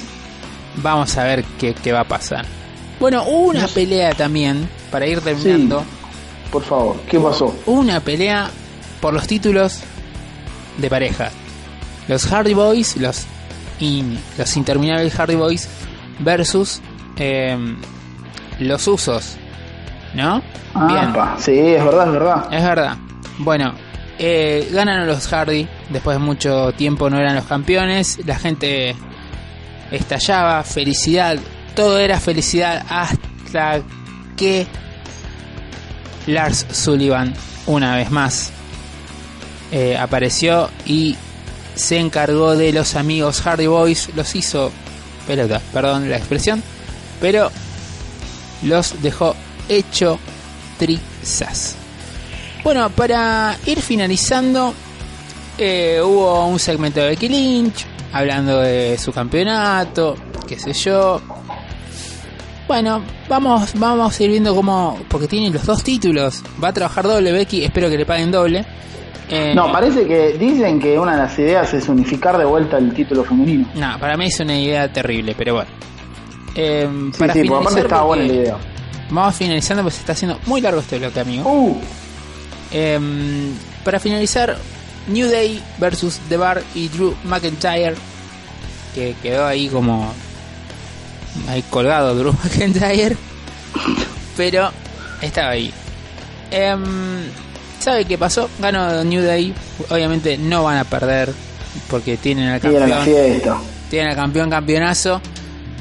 Vamos 0.77 1.15
a 1.17 1.23
ver 1.23 1.43
qué, 1.59 1.73
qué 1.73 1.91
va 1.91 2.01
a 2.01 2.07
pasar. 2.07 2.45
Bueno, 2.99 3.23
hubo 3.27 3.49
una 3.49 3.67
pelea 3.67 4.13
también, 4.13 4.67
para 4.91 5.05
ir 5.05 5.19
terminando. 5.21 5.83
Por 6.51 6.63
favor, 6.63 6.95
¿qué 7.09 7.19
pasó? 7.19 7.53
Una 7.65 7.99
pelea 7.99 8.49
por 9.01 9.13
los 9.13 9.27
títulos 9.27 9.81
de 10.77 10.89
pareja. 10.89 11.29
Los 12.07 12.25
Hardy 12.27 12.53
Boys, 12.53 12.97
los, 12.97 13.25
in- 13.79 14.17
los 14.37 14.55
interminables 14.57 15.13
Hardy 15.13 15.35
Boys 15.35 15.67
versus 16.19 16.81
eh, 17.17 17.57
los 18.59 18.87
Usos. 18.87 19.37
¿No? 20.13 20.41
Bien. 20.75 21.09
Ah, 21.09 21.13
pa, 21.13 21.35
sí, 21.39 21.57
es 21.57 21.83
verdad, 21.83 22.07
es 22.07 22.13
verdad. 22.13 22.53
Es 22.53 22.63
verdad. 22.63 22.97
Bueno, 23.39 23.73
eh, 24.19 24.69
ganan 24.71 25.07
los 25.07 25.27
Hardy. 25.27 25.67
Después 25.89 26.17
de 26.17 26.23
mucho 26.23 26.71
tiempo 26.73 27.09
no 27.09 27.17
eran 27.19 27.35
los 27.35 27.45
campeones. 27.45 28.19
La 28.25 28.35
gente 28.35 28.95
estallaba. 29.91 30.63
Felicidad. 30.63 31.37
Todo 31.75 31.99
era 31.99 32.19
felicidad 32.19 32.85
hasta 32.89 33.81
que 34.37 34.67
Lars 36.27 36.65
Sullivan, 36.71 37.33
una 37.65 37.95
vez 37.95 38.11
más, 38.11 38.51
eh, 39.71 39.97
apareció 39.97 40.69
y 40.85 41.15
se 41.75 41.97
encargó 41.97 42.55
de 42.55 42.71
los 42.71 42.95
amigos 42.95 43.41
Hardy 43.41 43.67
Boys. 43.67 44.09
Los 44.15 44.35
hizo 44.35 44.71
pelota, 45.25 45.61
perdón 45.71 46.09
la 46.09 46.17
expresión. 46.17 46.61
Pero 47.19 47.51
los 48.63 49.01
dejó 49.01 49.35
hecho 49.69 50.19
trizas. 50.77 51.75
Bueno, 52.63 52.89
para 52.89 53.57
ir 53.65 53.81
finalizando, 53.81 54.73
eh, 55.57 55.99
hubo 56.03 56.45
un 56.47 56.59
segmento 56.59 57.01
de 57.01 57.09
Becky 57.09 57.27
Lynch 57.27 57.85
hablando 58.13 58.59
de 58.59 58.97
su 58.97 59.11
campeonato, 59.11 60.15
qué 60.47 60.57
sé 60.57 60.71
yo. 60.73 61.21
Bueno, 62.67 63.03
vamos, 63.27 63.73
vamos 63.75 64.17
a 64.17 64.23
ir 64.23 64.29
viendo 64.31 64.55
cómo, 64.55 64.97
porque 65.09 65.27
tiene 65.27 65.49
los 65.49 65.65
dos 65.65 65.83
títulos, 65.83 66.41
va 66.63 66.69
a 66.69 66.73
trabajar 66.73 67.05
doble 67.05 67.31
Becky, 67.33 67.63
espero 67.65 67.89
que 67.89 67.97
le 67.97 68.05
paguen 68.05 68.31
doble. 68.31 68.65
Eh, 69.29 69.53
No, 69.55 69.71
parece 69.71 70.05
que 70.07 70.33
dicen 70.37 70.79
que 70.79 70.97
una 70.99 71.13
de 71.13 71.17
las 71.19 71.39
ideas 71.39 71.73
es 71.73 71.87
unificar 71.89 72.37
de 72.37 72.45
vuelta 72.45 72.77
el 72.77 72.93
título 72.93 73.23
femenino. 73.23 73.67
no, 73.75 73.99
para 73.99 74.17
mí 74.17 74.25
es 74.27 74.39
una 74.39 74.57
idea 74.59 74.91
terrible, 74.91 75.33
pero 75.37 75.55
bueno. 75.55 75.69
Eh, 76.55 76.87
Sí, 77.13 77.19
para 77.19 77.33
sí, 77.33 77.39
porque 77.39 77.53
aparte 77.53 77.69
finalizar, 77.69 77.85
estaba 77.85 78.03
buena 78.03 78.23
la 78.25 78.33
idea. 78.33 78.57
Vamos 79.09 79.35
finalizando, 79.35 79.83
pues 79.83 79.95
se 79.95 79.99
está 80.01 80.11
haciendo 80.13 80.39
muy 80.45 80.61
largo 80.61 80.79
este 80.81 80.97
bloque, 80.99 81.19
amigo. 81.19 81.49
Uh, 81.51 81.77
Em, 82.75 83.53
para 83.83 83.99
finalizar, 83.99 84.57
New 85.07 85.29
Day 85.29 85.61
versus 85.77 86.19
The 86.29 86.37
Bar 86.37 86.63
y 86.73 86.87
Drew 86.87 87.13
McIntyre, 87.23 87.93
que 88.95 89.15
quedó 89.21 89.45
ahí 89.45 89.67
como 89.67 90.11
ahí 91.49 91.61
colgado 91.69 92.15
Drew 92.15 92.33
McIntyre, 92.43 93.15
pero 94.35 94.71
estaba 95.21 95.49
ahí. 95.51 95.71
Em, 96.49 96.81
¿Sabe 97.83 98.05
qué 98.05 98.17
pasó? 98.17 98.49
Ganó 98.59 99.03
New 99.03 99.21
Day, 99.21 99.53
obviamente 99.89 100.37
no 100.37 100.63
van 100.63 100.77
a 100.77 100.85
perder 100.85 101.33
porque 101.89 102.15
tienen 102.15 102.47
al 102.47 102.61
campeón, 102.61 103.41
tienen 103.89 104.09
al 104.11 104.15
campeón 104.15 104.49
campeonazo 104.49 105.19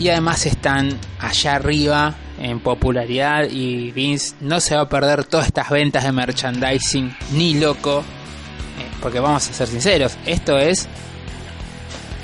y 0.00 0.08
además 0.08 0.44
están 0.46 0.98
allá 1.20 1.54
arriba 1.54 2.14
en 2.40 2.58
popularidad 2.58 3.44
y 3.48 3.92
Vince 3.92 4.34
no 4.40 4.58
se 4.58 4.74
va 4.74 4.80
a 4.80 4.88
perder 4.88 5.24
todas 5.26 5.46
estas 5.46 5.70
ventas 5.70 6.02
de 6.02 6.10
merchandising 6.10 7.14
ni 7.34 7.54
loco 7.54 8.00
eh, 8.00 8.88
porque 9.00 9.20
vamos 9.20 9.48
a 9.48 9.52
ser 9.52 9.68
sinceros 9.68 10.14
esto 10.26 10.58
es 10.58 10.88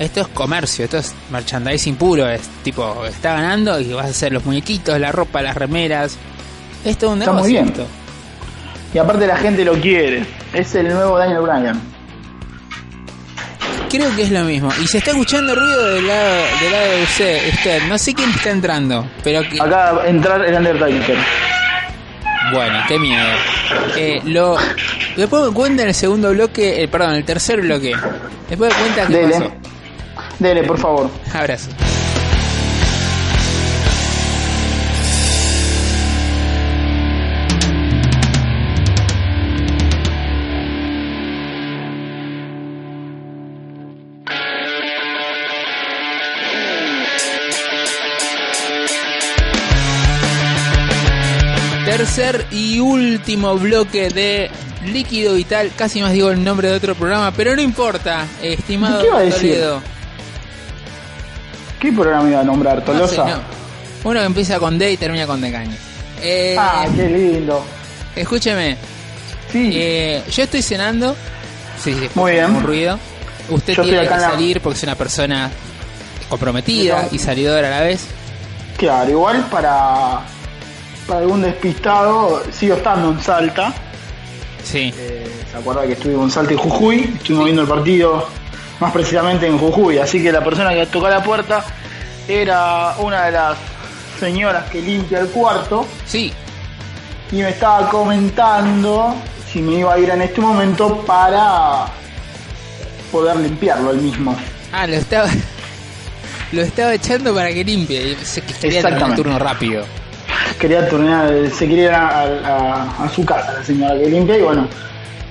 esto 0.00 0.22
es 0.22 0.28
comercio 0.28 0.86
esto 0.86 0.98
es 0.98 1.14
merchandising 1.30 1.94
puro 1.94 2.28
es 2.28 2.40
tipo 2.64 3.04
está 3.04 3.34
ganando 3.34 3.78
y 3.78 3.92
vas 3.92 4.06
a 4.06 4.08
hacer 4.08 4.32
los 4.32 4.44
muñequitos 4.44 4.98
la 4.98 5.12
ropa 5.12 5.40
las 5.40 5.56
remeras 5.56 6.16
esto 6.84 7.06
es 7.06 7.12
un 7.12 7.18
Está 7.20 7.32
muy 7.32 7.52
negocio 7.52 7.62
bien. 7.62 7.68
esto. 7.68 8.07
Y 8.94 8.98
aparte 8.98 9.26
la 9.26 9.36
gente 9.36 9.64
lo 9.64 9.74
quiere. 9.74 10.24
Es 10.52 10.74
el 10.74 10.88
nuevo 10.88 11.18
Daniel 11.18 11.40
Bryan. 11.42 11.80
creo 13.90 14.14
que 14.16 14.22
es 14.22 14.30
lo 14.30 14.44
mismo 14.44 14.70
y 14.82 14.86
se 14.86 14.98
está 14.98 15.10
escuchando 15.12 15.54
ruido 15.54 15.94
del 15.94 16.06
lado 16.06 16.34
del 16.60 16.72
lado 16.72 16.90
de 16.96 17.02
usted, 17.04 17.48
usted. 17.54 17.82
no 17.88 17.96
sé 17.96 18.12
quién 18.14 18.28
está 18.30 18.50
entrando 18.50 19.06
pero 19.24 19.40
que, 19.48 19.58
Acá 19.60 19.92
va 19.92 20.02
a 20.02 20.08
entrar 20.08 20.44
el 20.44 20.54
Undertaker. 20.54 21.16
Bueno, 22.52 22.78
qué 22.88 22.98
miedo. 22.98 23.26
Eh, 23.96 24.20
lo, 24.24 24.56
después 25.16 25.42
me 25.48 25.52
cuenta 25.52 25.82
en 25.82 25.88
el 25.88 25.94
segundo 25.94 26.30
bloque, 26.30 26.82
eh, 26.82 26.88
perdón, 26.88 27.14
el 27.14 27.24
tercer 27.24 27.60
bloque. 27.60 27.92
Después 28.48 28.72
me 28.74 28.80
cuenta 28.80 29.06
qué 29.06 29.12
Dele. 29.12 29.34
pasó. 29.34 29.52
Dele, 30.38 30.62
por 30.64 30.78
favor. 30.78 31.10
Abrazo. 31.34 31.68
Tercer 51.98 52.46
y 52.52 52.78
último 52.78 53.56
bloque 53.58 54.08
de 54.08 54.50
Líquido 54.86 55.34
Vital. 55.34 55.72
Casi 55.76 56.00
más 56.00 56.12
digo 56.12 56.30
el 56.30 56.42
nombre 56.44 56.68
de 56.70 56.76
otro 56.76 56.94
programa, 56.94 57.32
pero 57.32 57.56
no 57.56 57.60
importa, 57.62 58.24
estimado 58.40 59.00
¿Qué 59.00 59.06
iba 59.08 59.18
a 59.18 59.22
decir? 59.22 59.50
Toledo. 59.54 59.82
¿Qué 61.80 61.92
programa 61.92 62.28
iba 62.30 62.40
a 62.40 62.44
nombrar, 62.44 62.76
No 62.78 62.84
sé, 63.08 63.16
Tolosa? 63.16 63.24
no. 63.24 63.40
Uno 64.10 64.20
que 64.20 64.26
empieza 64.26 64.58
con 64.60 64.78
D 64.78 64.92
y 64.92 64.96
termina 64.96 65.26
con 65.26 65.40
D 65.40 65.50
caña. 65.50 65.76
Eh, 66.22 66.54
Ah, 66.58 66.86
qué 66.94 67.08
lindo. 67.08 67.64
escúcheme, 68.14 68.76
Sí, 69.50 69.70
eh, 69.74 70.22
yo 70.30 70.42
estoy 70.44 70.62
cenando. 70.62 71.16
Sí, 71.82 71.92
sí, 71.94 72.08
Muy 72.14 72.32
bien. 72.32 72.54
Un 72.54 72.62
ruido. 72.62 72.98
Usted 73.48 73.74
Yo 73.74 73.82
tiene 73.82 74.00
que 74.00 74.06
acá 74.06 74.16
en 74.16 74.22
la- 74.22 74.30
salir 74.30 74.60
porque 74.60 74.76
es 74.76 74.82
una 74.84 74.94
persona 74.94 75.50
comprometida 76.28 77.08
y 77.10 77.18
salidora 77.18 77.66
a 77.68 77.70
la 77.70 77.80
vez. 77.80 78.06
claro, 78.76 79.10
igual 79.10 79.44
para, 79.50 80.20
para 81.08 81.20
algún 81.20 81.42
despistado, 81.42 82.42
sigo 82.52 82.76
estando 82.76 83.10
en 83.10 83.20
Salta. 83.20 83.72
Sí. 84.62 84.92
Eh, 84.96 85.26
¿Se 85.50 85.56
acuerda 85.56 85.86
que 85.86 85.94
estuvimos 85.94 86.24
en 86.26 86.30
Salta 86.30 86.52
y 86.52 86.56
Jujuy? 86.56 87.12
Estuvimos 87.16 87.44
viendo 87.46 87.62
el 87.62 87.68
partido 87.68 88.28
más 88.78 88.92
precisamente 88.92 89.46
en 89.46 89.58
Jujuy. 89.58 89.98
Así 89.98 90.22
que 90.22 90.30
la 90.30 90.44
persona 90.44 90.74
que 90.74 90.86
tocó 90.86 91.08
la 91.08 91.22
puerta 91.22 91.64
era 92.28 92.94
una 92.98 93.24
de 93.24 93.32
las 93.32 93.56
señoras 94.20 94.68
que 94.70 94.82
limpia 94.82 95.20
el 95.20 95.28
cuarto 95.28 95.86
Sí, 96.04 96.32
y 97.32 97.36
me 97.36 97.50
estaba 97.50 97.88
comentando 97.88 99.14
si 99.50 99.62
me 99.62 99.78
iba 99.80 99.94
a 99.94 99.98
ir 99.98 100.10
en 100.10 100.20
este 100.22 100.40
momento 100.40 100.98
para 101.06 101.86
poder 103.10 103.36
limpiarlo 103.36 103.92
el 103.92 103.98
mismo. 103.98 104.36
Ah, 104.72 104.86
lo 104.86 104.96
estaba. 104.96 105.28
Lo 106.52 106.62
estaba 106.62 106.94
echando 106.94 107.34
para 107.34 107.52
que 107.52 107.62
limpie. 107.62 108.12
y 108.12 108.14
Se 108.24 108.40
que 108.40 108.54
quería 108.54 108.80
terminar 108.80 108.86
el 108.86 108.94
Exactamente. 108.94 109.22
turno 109.22 109.38
rápido. 109.38 109.84
Quería 110.58 110.88
turnear, 110.88 111.50
se 111.50 111.68
quería 111.68 111.84
ir 111.84 111.90
a, 111.90 112.08
a- 112.08 113.04
a 113.04 113.08
su 113.14 113.24
casa 113.24 113.52
la 113.52 113.64
señora 113.64 113.96
que 113.98 114.06
limpia 114.10 114.38
y 114.38 114.42
bueno, 114.42 114.66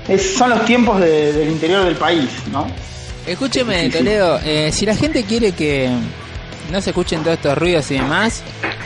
es- 0.08 0.36
son 0.38 0.50
los 0.52 0.63
tiempos 0.66 1.00
de- 1.02 1.34
del 1.34 1.50
interior 1.50 1.84
del 1.84 1.96
país, 1.96 2.30
¿no? 2.52 2.68
Escúcheme. 3.26 3.90
Toledo. 3.90 4.40
eh, 4.46 4.72
si 4.72 4.86
la 4.86 4.96
gente 4.96 5.24
quiere 5.26 5.52
que 5.52 5.90
no 6.72 6.82
se 6.82 6.92
escuchen 6.92 7.22
todos 7.24 7.36
estos 7.36 7.58
ruidos 7.58 7.92
y 7.92 7.96
demás 7.96 8.42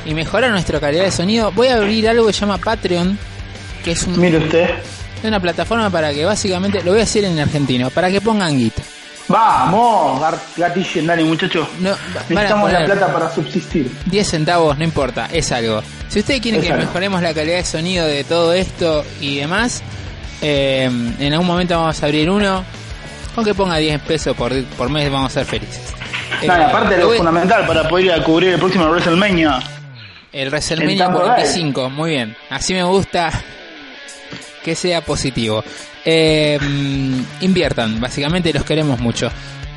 y 0.06 0.16
mejorar 0.16 0.50
nuestra 0.50 0.80
calidad 0.80 1.04
de 1.04 1.12
sonido, 1.12 1.52
voy 1.52 1.68
a 1.68 1.76
abrir 1.76 2.10
algo 2.10 2.26
que 2.26 2.34
se 2.34 2.40
llama 2.42 2.58
Patreon, 2.58 3.20
que 3.84 3.92
es 3.92 4.04
un- 4.08 4.20
Mire 4.20 4.40
usted. 4.40 4.70
una 5.24 5.40
plataforma 5.40 5.92
para 5.92 6.12
que 6.12 6.26
básicamente, 6.26 6.80
lo 6.84 6.90
voy 6.92 7.02
a 7.02 7.04
decir 7.04 7.24
en 7.24 7.38
argentino, 7.38 7.92
para 7.92 8.10
que 8.10 8.20
pongan 8.20 8.58
guita. 8.58 8.82
Vamos, 9.28 10.22
gatillen, 10.58 11.08
dale 11.08 11.24
muchachos. 11.24 11.68
No, 11.80 11.92
Necesitamos 12.30 12.72
la 12.72 12.86
plata 12.86 13.14
para 13.14 13.30
subsistir. 13.34 13.92
10 14.06 14.28
centavos, 14.30 14.78
no 14.78 14.84
importa, 14.84 15.28
es 15.32 15.52
algo. 15.52 15.82
Si 16.10 16.20
ustedes 16.20 16.42
quieren 16.42 16.62
Es 16.62 16.68
que 16.68 16.74
algo. 16.74 16.86
mejoremos 16.86 17.22
la 17.22 17.34
calidad 17.34 17.58
de 17.58 17.64
sonido 17.66 18.06
de 18.06 18.24
todo 18.24 18.54
esto 18.54 19.06
y 19.22 19.38
demás, 19.38 19.82
eh, 20.42 20.90
en 21.20 21.32
algún 21.34 21.48
momento 21.48 21.78
vamos 21.80 22.02
a 22.02 22.06
abrir 22.06 22.30
uno. 22.30 22.64
Con 23.36 23.46
que 23.46 23.54
ponga 23.54 23.78
10 23.78 24.02
pesos 24.02 24.36
por, 24.36 24.52
por 24.78 24.90
mes 24.90 25.10
vamos 25.10 25.32
a 25.32 25.34
ser 25.36 25.46
felices. 25.46 25.82
Eh, 26.42 26.48
Nada, 26.48 26.68
aparte 26.68 26.98
lo 26.98 27.08
voy- 27.08 27.18
fundamental 27.18 27.66
para 27.66 27.88
poder 27.88 28.06
ir 28.08 28.12
a 28.12 28.22
cubrir 28.24 28.50
el 28.54 28.60
próximo 28.60 28.86
WrestleMania. 28.90 29.60
El 30.34 30.50
WrestleMania 30.50 31.06
Tampa 31.06 31.20
Bay. 31.20 31.28
45, 31.36 31.90
muy 31.90 32.10
bien. 32.12 32.36
Así 32.50 32.74
me 32.74 32.84
gusta 32.84 33.32
que 34.64 34.76
sea 34.76 35.02
positivo. 35.02 35.64
Eh, 36.06 36.58
mm, 36.60 37.44
inviertan, 37.44 38.00
básicamente 38.00 38.54
los 38.54 38.64
queremos 38.64 39.00
mucho. 39.00 39.30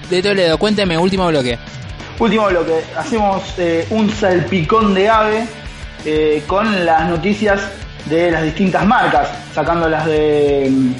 De 0.09 0.23
Toledo, 0.23 0.59
cuénteme, 0.59 0.99
último 0.99 1.27
bloque. 1.29 1.59
Último 2.19 2.47
bloque, 2.49 2.85
hacemos 2.97 3.43
eh, 3.59 3.87
un 3.91 4.09
salpicón 4.11 4.95
de 4.95 5.09
ave 5.09 5.47
eh, 6.05 6.43
con 6.47 6.85
las 6.85 7.09
noticias 7.09 7.61
de 8.07 8.31
las 8.31 8.45
distintas 8.45 8.87
marcas, 8.87 9.29
sacando 9.55 9.89
las 9.89 10.07
de 10.07 10.69
mm, 10.71 10.93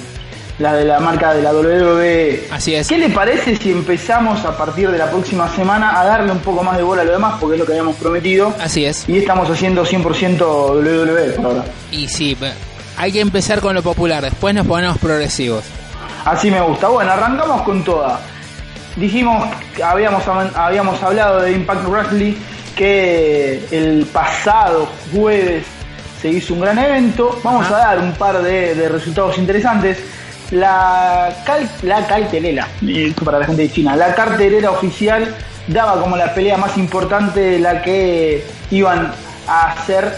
las 0.59 0.77
de 0.77 0.85
la 0.85 0.99
marca 0.99 1.33
de 1.33 1.41
la 1.41 1.53
WWE. 1.53 2.47
Así 2.51 2.75
es. 2.75 2.87
¿Qué 2.87 2.97
le 2.97 3.09
parece 3.09 3.55
si 3.55 3.71
empezamos 3.71 4.43
a 4.45 4.57
partir 4.57 4.89
de 4.89 4.97
la 4.97 5.09
próxima 5.09 5.53
semana 5.53 5.99
a 5.99 6.05
darle 6.05 6.31
un 6.31 6.39
poco 6.39 6.63
más 6.63 6.77
de 6.77 6.83
bola 6.83 7.01
a 7.01 7.05
lo 7.05 7.11
demás? 7.11 7.35
Porque 7.39 7.55
es 7.55 7.59
lo 7.59 7.65
que 7.65 7.73
habíamos 7.73 7.95
prometido. 7.97 8.53
Así 8.59 8.85
es. 8.85 9.07
Y 9.07 9.17
estamos 9.17 9.49
haciendo 9.49 9.85
100% 9.85 10.39
WWE 10.39 11.31
por 11.31 11.45
ahora. 11.45 11.65
Y 11.91 12.07
sí, 12.07 12.35
hay 12.97 13.11
que 13.11 13.21
empezar 13.21 13.59
con 13.61 13.73
lo 13.75 13.83
popular, 13.83 14.23
después 14.23 14.53
nos 14.55 14.65
ponemos 14.67 14.97
progresivos. 14.97 15.63
Así 16.23 16.49
me 16.49 16.61
gusta. 16.61 16.87
Bueno, 16.87 17.11
arrancamos 17.11 17.61
con 17.63 17.83
toda. 17.83 18.19
Dijimos, 18.95 19.47
habíamos, 19.83 20.23
habíamos 20.55 21.01
hablado 21.03 21.41
de 21.41 21.51
Impact 21.51 21.85
Wrestling, 21.87 22.33
que 22.75 23.65
el 23.71 24.05
pasado 24.11 24.87
jueves 25.13 25.65
se 26.21 26.29
hizo 26.29 26.53
un 26.53 26.61
gran 26.61 26.77
evento. 26.79 27.39
Vamos 27.43 27.65
Ajá. 27.67 27.75
a 27.75 27.79
dar 27.95 27.99
un 27.99 28.13
par 28.13 28.41
de, 28.41 28.73
de 28.75 28.89
resultados 28.89 29.37
interesantes. 29.37 29.99
La, 30.51 31.35
cal- 31.45 31.69
la 31.81 32.05
cartelera, 32.05 32.67
para 33.23 33.39
la 33.39 33.45
gente 33.47 33.63
de 33.63 33.71
China, 33.71 33.95
la 33.95 34.13
cartelera 34.13 34.71
oficial 34.71 35.35
daba 35.67 35.99
como 35.99 36.15
la 36.15 36.33
pelea 36.35 36.55
más 36.57 36.77
importante 36.77 37.57
la 37.57 37.81
que 37.81 38.45
iban 38.69 39.11
a 39.47 39.71
hacer 39.71 40.15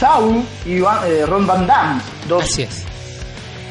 Saul 0.00 0.42
y 0.64 0.80
Van- 0.80 1.00
eh, 1.06 1.24
Ron 1.26 1.46
Van 1.46 1.66
Damme, 1.66 2.00
dos 2.26 2.42
Así 2.44 2.62
es. 2.62 2.84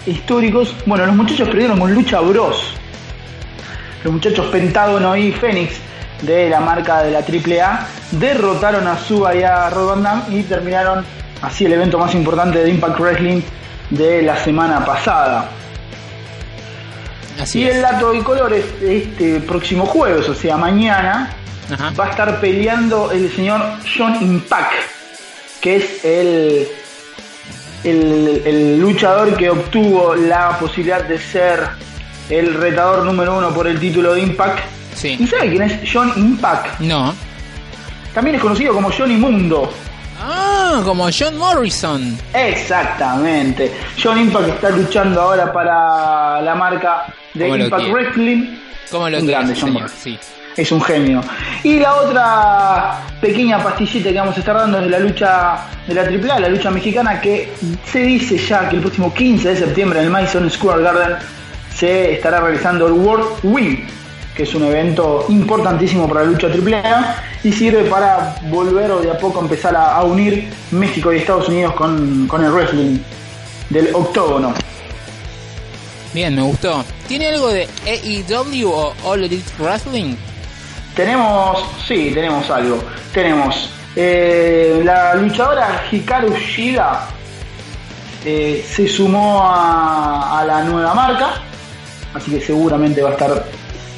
históricos. 0.06 0.76
Bueno, 0.86 1.06
los 1.08 1.16
muchachos 1.16 1.48
perdieron 1.50 1.80
con 1.80 1.92
Lucha 1.94 2.20
Bros. 2.22 2.76
Los 4.04 4.14
muchachos 4.14 4.46
Pentágono 4.48 5.16
y 5.16 5.32
Fénix 5.32 5.74
de 6.22 6.50
la 6.50 6.60
marca 6.60 7.02
de 7.04 7.12
la 7.12 7.20
AAA 7.24 7.88
derrotaron 8.12 8.88
a 8.88 8.98
Suba 8.98 9.34
y 9.36 9.42
a 9.44 9.70
Rod 9.72 9.90
Van 9.90 10.04
Damme 10.04 10.24
y 10.38 10.44
terminaron 10.44 11.04
así 11.42 11.66
el 11.66 11.74
evento 11.74 11.98
más 11.98 12.14
importante 12.14 12.60
de 12.60 12.70
Impact 12.70 13.00
Wrestling 13.00 13.42
de 13.90 14.22
la 14.22 14.38
semana 14.38 14.86
pasada. 14.86 15.50
Así 17.42 17.62
Y 17.62 17.68
es. 17.68 17.76
el 17.76 17.82
dato 17.82 18.12
de 18.12 18.22
colores 18.24 18.66
este 18.82 19.40
próximo 19.40 19.86
jueves, 19.86 20.28
o 20.30 20.34
sea 20.36 20.58
mañana, 20.58 21.30
Ajá. 21.72 21.92
va 22.00 22.06
a 22.06 22.10
estar 22.10 22.40
peleando 22.42 23.12
el 23.12 23.34
señor 23.34 23.62
John 23.98 24.16
Impact, 24.22 24.74
que 25.62 25.76
es 25.78 26.06
el, 26.06 26.68
el, 27.84 28.42
el 28.46 28.80
luchador 28.80 29.36
que 29.38 29.50
obtuvo 29.50 30.16
la 30.16 30.58
posibilidad 30.60 31.04
de 31.04 31.18
ser 31.18 31.68
el 32.30 32.54
retador 32.56 33.04
número 33.06 33.38
uno 33.38 33.54
por 33.54 33.68
el 33.68 33.80
título 33.80 34.14
de 34.14 34.22
Impact. 34.22 34.60
¿Y 34.94 34.98
Sí. 34.98 35.28
sabe 35.28 35.50
quién 35.50 35.62
es 35.64 35.80
John 35.92 36.12
Impact? 36.16 36.80
No. 36.82 37.14
También 38.14 38.36
es 38.36 38.42
conocido 38.42 38.74
como 38.74 38.92
Johnny 38.92 39.16
Mundo. 39.18 39.72
Ah, 40.22 40.82
como 40.84 41.08
John 41.18 41.38
Morrison. 41.38 42.18
Exactamente. 42.34 43.72
John 44.02 44.20
Impact 44.20 44.50
está 44.50 44.70
luchando 44.72 45.22
ahora 45.22 45.52
para 45.54 46.42
la 46.42 46.56
marca 46.56 47.06
de 47.34 47.48
Impact. 47.50 47.88
Wrestling. 47.92 48.58
Como 48.92 49.10
lo 49.10 49.20
Un 49.20 49.28
grande, 49.28 49.54
John 49.54 49.70
señor. 49.70 49.82
Morrison. 49.84 50.00
Sí. 50.04 50.20
Es 50.56 50.72
un 50.72 50.82
genio. 50.82 51.22
Y 51.64 51.80
la 51.80 51.96
otra 51.96 53.02
pequeña 53.22 53.62
pastillita 53.62 54.10
que 54.10 54.20
vamos 54.20 54.36
a 54.36 54.40
estar 54.40 54.56
dando 54.56 54.80
es 54.80 54.86
de 54.86 54.90
la 54.90 55.00
lucha 55.00 55.66
de 55.88 55.94
la 55.94 56.02
AAA, 56.02 56.40
la 56.40 56.50
lucha 56.50 56.72
mexicana, 56.72 57.20
que 57.22 57.54
se 57.86 58.00
dice 58.00 58.38
ya 58.38 58.70
que 58.70 58.76
el 58.78 58.82
próximo 58.82 59.14
15 59.14 59.50
de 59.50 59.56
septiembre 59.56 60.00
en 60.00 60.06
el 60.06 60.12
Madison 60.12 60.50
Square 60.50 60.84
Garden 60.84 61.18
se 61.76 62.14
estará 62.14 62.42
realizando 62.42 62.88
el 62.88 62.94
World 62.94 63.40
Win, 63.44 63.86
que 64.36 64.44
es 64.44 64.54
un 64.54 64.64
evento 64.66 65.26
importantísimo 65.30 66.08
para 66.08 66.24
la 66.24 66.32
lucha 66.32 66.48
AAA 66.48 67.16
y 67.44 67.52
sirve 67.52 67.84
para 67.86 68.36
volver 68.50 68.92
o 68.92 69.00
de 69.00 69.12
a 69.12 69.18
poco 69.18 69.42
empezar 69.42 69.76
a, 69.76 70.02
unir 70.04 70.50
México 70.72 71.14
y 71.14 71.18
Estados 71.18 71.48
Unidos 71.48 71.74
con, 71.74 72.28
con 72.28 72.44
el 72.44 72.52
wrestling 72.52 73.00
del 73.70 73.94
octógono. 73.94 74.54
Bien, 76.14 76.36
me 76.36 76.42
gustó. 76.42 76.84
¿Tiene 77.08 77.28
algo 77.28 77.50
de 77.50 77.68
AEW 77.86 78.70
o 78.70 78.94
All 79.04 79.24
Elite 79.24 79.52
Wrestling? 79.60 80.16
Tenemos, 80.96 81.64
sí, 81.88 82.12
tenemos 82.14 82.50
algo. 82.50 82.84
Tenemos 83.14 83.70
eh, 83.96 84.82
la 84.84 85.16
luchadora 85.16 85.84
Hikaru 85.92 86.34
Shida 86.36 87.08
eh, 88.26 88.66
se 88.70 88.88
sumó 88.88 89.42
a, 89.44 90.40
a 90.42 90.46
la 90.46 90.64
nueva 90.64 90.94
marca, 90.94 91.30
así 92.14 92.32
que 92.32 92.42
seguramente 92.42 93.02
va 93.02 93.10
a 93.10 93.14
estar 93.14 93.46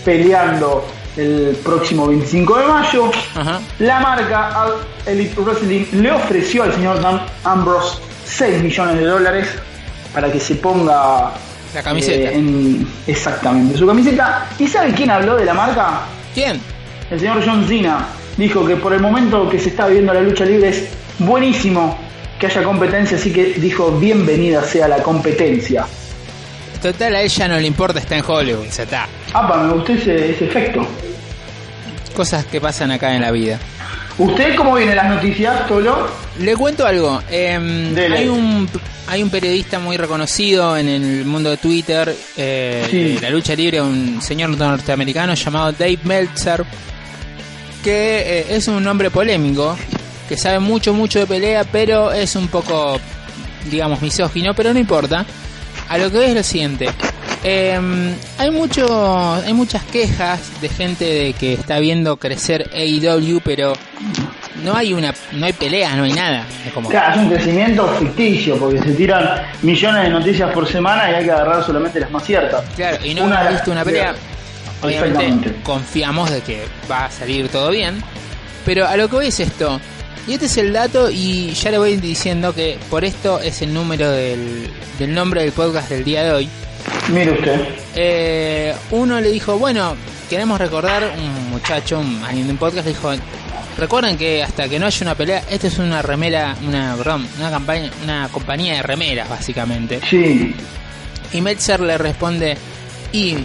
peleando 0.05 0.85
el 1.17 1.57
próximo 1.63 2.07
25 2.07 2.57
de 2.59 2.65
mayo. 2.67 3.11
Ajá. 3.35 3.59
La 3.79 3.99
marca 3.99 4.67
Elite 5.05 5.39
Wrestling 5.41 5.85
le 5.93 6.11
ofreció 6.11 6.63
al 6.63 6.73
señor 6.73 7.01
Dan 7.01 7.21
Ambrose 7.43 7.97
6 8.25 8.61
millones 8.63 8.97
de 8.97 9.05
dólares 9.05 9.47
para 10.13 10.31
que 10.31 10.39
se 10.39 10.55
ponga 10.55 11.31
La 11.73 11.83
camiseta. 11.83 12.29
eh, 12.31 12.35
en- 12.37 12.87
exactamente 13.07 13.77
su 13.77 13.87
camiseta. 13.87 14.47
¿Y 14.59 14.67
sabe 14.67 14.93
quién 14.93 15.09
habló 15.09 15.35
de 15.35 15.45
la 15.45 15.53
marca? 15.53 16.01
¿Quién? 16.33 16.61
El 17.11 17.19
señor 17.19 17.43
John 17.45 17.67
Cena 17.67 18.07
dijo 18.37 18.65
que 18.65 18.75
por 18.77 18.93
el 18.93 19.01
momento 19.01 19.47
que 19.49 19.59
se 19.59 19.69
está 19.69 19.85
viviendo 19.87 20.13
la 20.13 20.21
lucha 20.21 20.45
libre 20.45 20.69
es 20.69 20.85
buenísimo 21.19 21.97
que 22.39 22.47
haya 22.47 22.63
competencia, 22.63 23.17
así 23.17 23.31
que 23.31 23.53
dijo 23.57 23.91
bienvenida 23.99 24.63
sea 24.63 24.87
la 24.87 24.97
competencia. 25.03 25.85
Total, 26.81 27.15
a 27.15 27.21
ella 27.21 27.47
no 27.47 27.59
le 27.59 27.67
importa, 27.67 27.99
está 27.99 28.15
en 28.17 28.23
Hollywood, 28.27 28.65
ya 28.75 28.83
está. 28.83 29.07
Apa, 29.33 29.57
me 29.63 29.73
gustó 29.73 29.93
ese, 29.93 30.31
ese 30.31 30.45
efecto. 30.45 30.87
Cosas 32.15 32.45
que 32.45 32.59
pasan 32.59 32.89
acá 32.91 33.13
en 33.13 33.21
la 33.21 33.31
vida. 33.31 33.59
¿Usted 34.17 34.55
cómo 34.55 34.75
viene 34.75 34.95
las 34.95 35.09
noticias, 35.09 35.67
Tolo? 35.67 36.07
Le 36.39 36.55
cuento 36.55 36.85
algo. 36.85 37.21
em, 37.29 37.95
hay 37.95 38.27
un 38.27 38.67
hay 39.07 39.21
un 39.23 39.29
periodista 39.29 39.77
muy 39.79 39.97
reconocido 39.97 40.77
en 40.77 40.87
el 40.87 41.25
mundo 41.25 41.49
de 41.49 41.57
Twitter 41.57 42.15
eh, 42.37 42.87
Sí. 42.89 43.13
de 43.15 43.21
la 43.21 43.29
lucha 43.29 43.53
libre, 43.55 43.81
un 43.81 44.21
señor 44.21 44.49
norteamericano 44.57 45.33
llamado 45.33 45.71
Dave 45.73 45.99
Meltzer, 46.03 46.63
que 47.83 48.39
eh, 48.39 48.45
es 48.49 48.67
un 48.67 48.85
hombre 48.87 49.11
polémico, 49.11 49.75
que 50.27 50.37
sabe 50.37 50.59
mucho 50.59 50.93
mucho 50.93 51.19
de 51.19 51.27
pelea, 51.27 51.63
pero 51.63 52.11
es 52.11 52.35
un 52.35 52.47
poco, 52.47 52.99
digamos, 53.69 54.01
misógino, 54.01 54.53
pero 54.53 54.73
no 54.73 54.79
importa. 54.79 55.25
A 55.89 55.97
lo 55.97 56.09
que 56.09 56.19
veo 56.19 56.27
es 56.29 56.35
lo 56.35 56.43
siguiente. 56.43 56.87
Em, 57.43 58.13
hay 58.37 58.51
mucho, 58.51 59.33
hay 59.33 59.53
muchas 59.53 59.83
quejas 59.85 60.61
de 60.61 60.69
gente 60.69 61.05
de 61.05 61.33
que 61.33 61.53
está 61.53 61.79
viendo 61.79 62.17
crecer 62.17 62.69
AEW, 62.73 63.41
pero 63.43 63.73
no 64.63 64.75
hay 64.75 64.93
una, 64.93 65.13
no 65.31 65.45
hay 65.47 65.53
peleas, 65.53 65.95
no 65.97 66.03
hay 66.03 66.13
nada. 66.13 66.45
Es 66.65 66.71
como, 66.71 66.87
Claro, 66.87 67.15
es 67.15 67.17
un 67.17 67.29
crecimiento 67.29 67.87
ficticio 67.99 68.57
porque 68.57 68.79
se 68.79 68.91
tiran 68.91 69.41
millones 69.63 70.03
de 70.03 70.09
noticias 70.09 70.51
por 70.53 70.67
semana 70.67 71.09
y 71.09 71.15
hay 71.15 71.25
que 71.25 71.31
agarrar 71.31 71.63
solamente 71.63 71.99
las 71.99 72.11
más 72.11 72.23
ciertas. 72.23 72.63
claro, 72.75 72.97
y 73.03 73.15
no 73.15 73.23
Una 73.25 73.49
visto 73.49 73.71
una 73.71 73.83
pelea. 73.83 74.13
Obviamente 74.81 75.55
confiamos 75.63 76.31
de 76.31 76.41
que 76.41 76.63
va 76.89 77.05
a 77.05 77.11
salir 77.11 77.49
todo 77.49 77.69
bien, 77.69 78.01
pero 78.65 78.87
a 78.87 78.97
lo 78.97 79.07
que 79.09 79.15
voy 79.15 79.27
es 79.27 79.39
esto. 79.39 79.79
Y 80.27 80.33
este 80.33 80.45
es 80.45 80.57
el 80.57 80.71
dato 80.71 81.09
y 81.09 81.51
ya 81.51 81.71
le 81.71 81.79
voy 81.79 81.97
diciendo 81.97 82.53
que 82.53 82.77
por 82.89 83.03
esto 83.03 83.39
es 83.39 83.61
el 83.61 83.73
número 83.73 84.11
del, 84.11 84.69
del 84.99 85.13
nombre 85.13 85.41
del 85.41 85.51
podcast 85.51 85.89
del 85.89 86.03
día 86.03 86.23
de 86.23 86.31
hoy. 86.31 86.49
Mire 87.09 87.31
usted. 87.31 87.67
Eh, 87.95 88.75
uno 88.91 89.19
le 89.19 89.31
dijo, 89.31 89.57
bueno, 89.57 89.95
queremos 90.29 90.59
recordar, 90.59 91.11
un 91.17 91.49
muchacho, 91.49 91.99
un, 91.99 92.23
alguien 92.23 92.47
de 92.47 92.53
un 92.53 92.57
podcast 92.57 92.85
le 92.85 92.93
dijo, 92.93 93.11
recuerden 93.77 94.17
que 94.17 94.43
hasta 94.43 94.69
que 94.69 94.79
no 94.79 94.85
haya 94.85 95.05
una 95.05 95.15
pelea, 95.15 95.43
esta 95.49 95.67
es 95.67 95.77
una 95.79 96.01
remera, 96.01 96.55
una, 96.65 96.95
perdón, 96.95 97.27
una, 97.37 97.49
campaña, 97.49 97.89
una 98.03 98.29
compañía 98.31 98.75
de 98.75 98.83
remeras 98.83 99.29
básicamente. 99.29 99.99
Sí. 100.07 100.55
Y 101.33 101.41
Metzer 101.41 101.79
le 101.81 101.97
responde, 101.97 102.57
y 103.11 103.37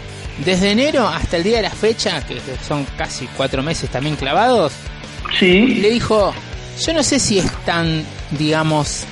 desde 0.44 0.70
enero 0.70 1.09
hasta 1.09 1.37
el 1.38 1.42
día 1.44 1.57
de 1.57 1.62
la 1.62 1.70
fecha, 1.70 2.20
que 2.27 2.40
son 2.66 2.87
casi 2.96 3.27
cuatro 3.37 3.62
meses 3.62 3.90
también 3.90 4.16
clavados, 4.16 4.72
Sí. 5.38 5.66
le 5.81 5.90
dijo, 5.90 6.33
yo 6.85 6.92
no 6.94 7.03
sé 7.03 7.18
si 7.18 7.38
es 7.38 7.51
tan, 7.64 8.05
digamos, 8.38 9.05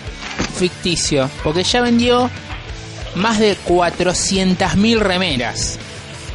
ficticio, 0.59 1.29
porque 1.43 1.65
ya 1.65 1.81
vendió 1.81 2.31
más 3.17 3.39
de 3.39 3.57
400.000 3.67 4.99
remeras. 4.99 5.79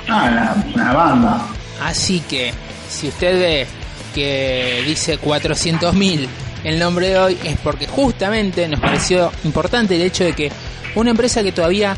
Ah, 0.07 0.55
una, 0.73 0.93
banda. 0.93 1.45
Así 1.83 2.21
que, 2.21 2.53
si 2.89 3.07
usted 3.09 3.39
ve 3.39 3.67
que 4.15 4.83
dice 4.85 5.19
400.000 5.19 6.27
el 6.63 6.79
nombre 6.79 7.09
de 7.09 7.19
hoy, 7.19 7.37
es 7.43 7.57
porque 7.59 7.87
justamente 7.87 8.67
nos 8.67 8.79
pareció 8.79 9.31
importante 9.45 9.95
el 9.95 10.01
hecho 10.01 10.23
de 10.25 10.33
que 10.33 10.51
una 10.95 11.11
empresa 11.11 11.43
que 11.43 11.51
todavía 11.51 11.95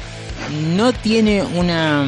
no 0.76 0.94
tiene 0.94 1.42
una. 1.42 2.06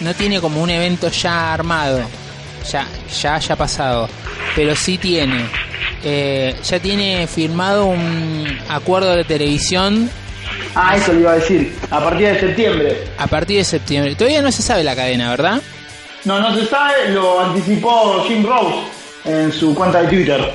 No 0.00 0.14
tiene 0.14 0.40
como 0.40 0.62
un 0.62 0.70
evento 0.70 1.08
ya 1.10 1.52
armado, 1.52 2.00
ya, 2.70 2.86
ya 3.20 3.34
haya 3.36 3.56
pasado, 3.56 4.08
pero 4.56 4.74
sí 4.76 4.98
tiene. 4.98 5.44
eh, 6.04 6.54
ya 6.64 6.78
tiene 6.80 7.26
firmado 7.26 7.86
un 7.86 8.46
acuerdo 8.68 9.14
de 9.16 9.24
televisión 9.24 10.10
Ah, 10.74 10.96
eso 10.96 11.12
le 11.12 11.20
iba 11.20 11.32
a 11.32 11.34
decir. 11.36 11.74
A 11.90 12.00
partir 12.00 12.26
de 12.28 12.40
septiembre. 12.40 13.04
a 13.18 13.26
partir 13.26 13.58
de 13.58 13.64
septiembre. 13.64 14.14
Todavía 14.14 14.40
no 14.42 14.50
se 14.52 14.62
sabe 14.62 14.82
la 14.84 14.94
cadena, 14.96 15.30
¿verdad? 15.30 15.60
No, 16.24 16.38
no 16.40 16.54
se 16.54 16.66
sabe, 16.66 17.10
lo 17.10 17.40
anticipó 17.40 18.24
Jim 18.26 18.44
Rose 18.44 18.76
en 19.24 19.52
su 19.52 19.74
cuenta 19.74 20.02
de 20.02 20.08
Twitter. 20.08 20.52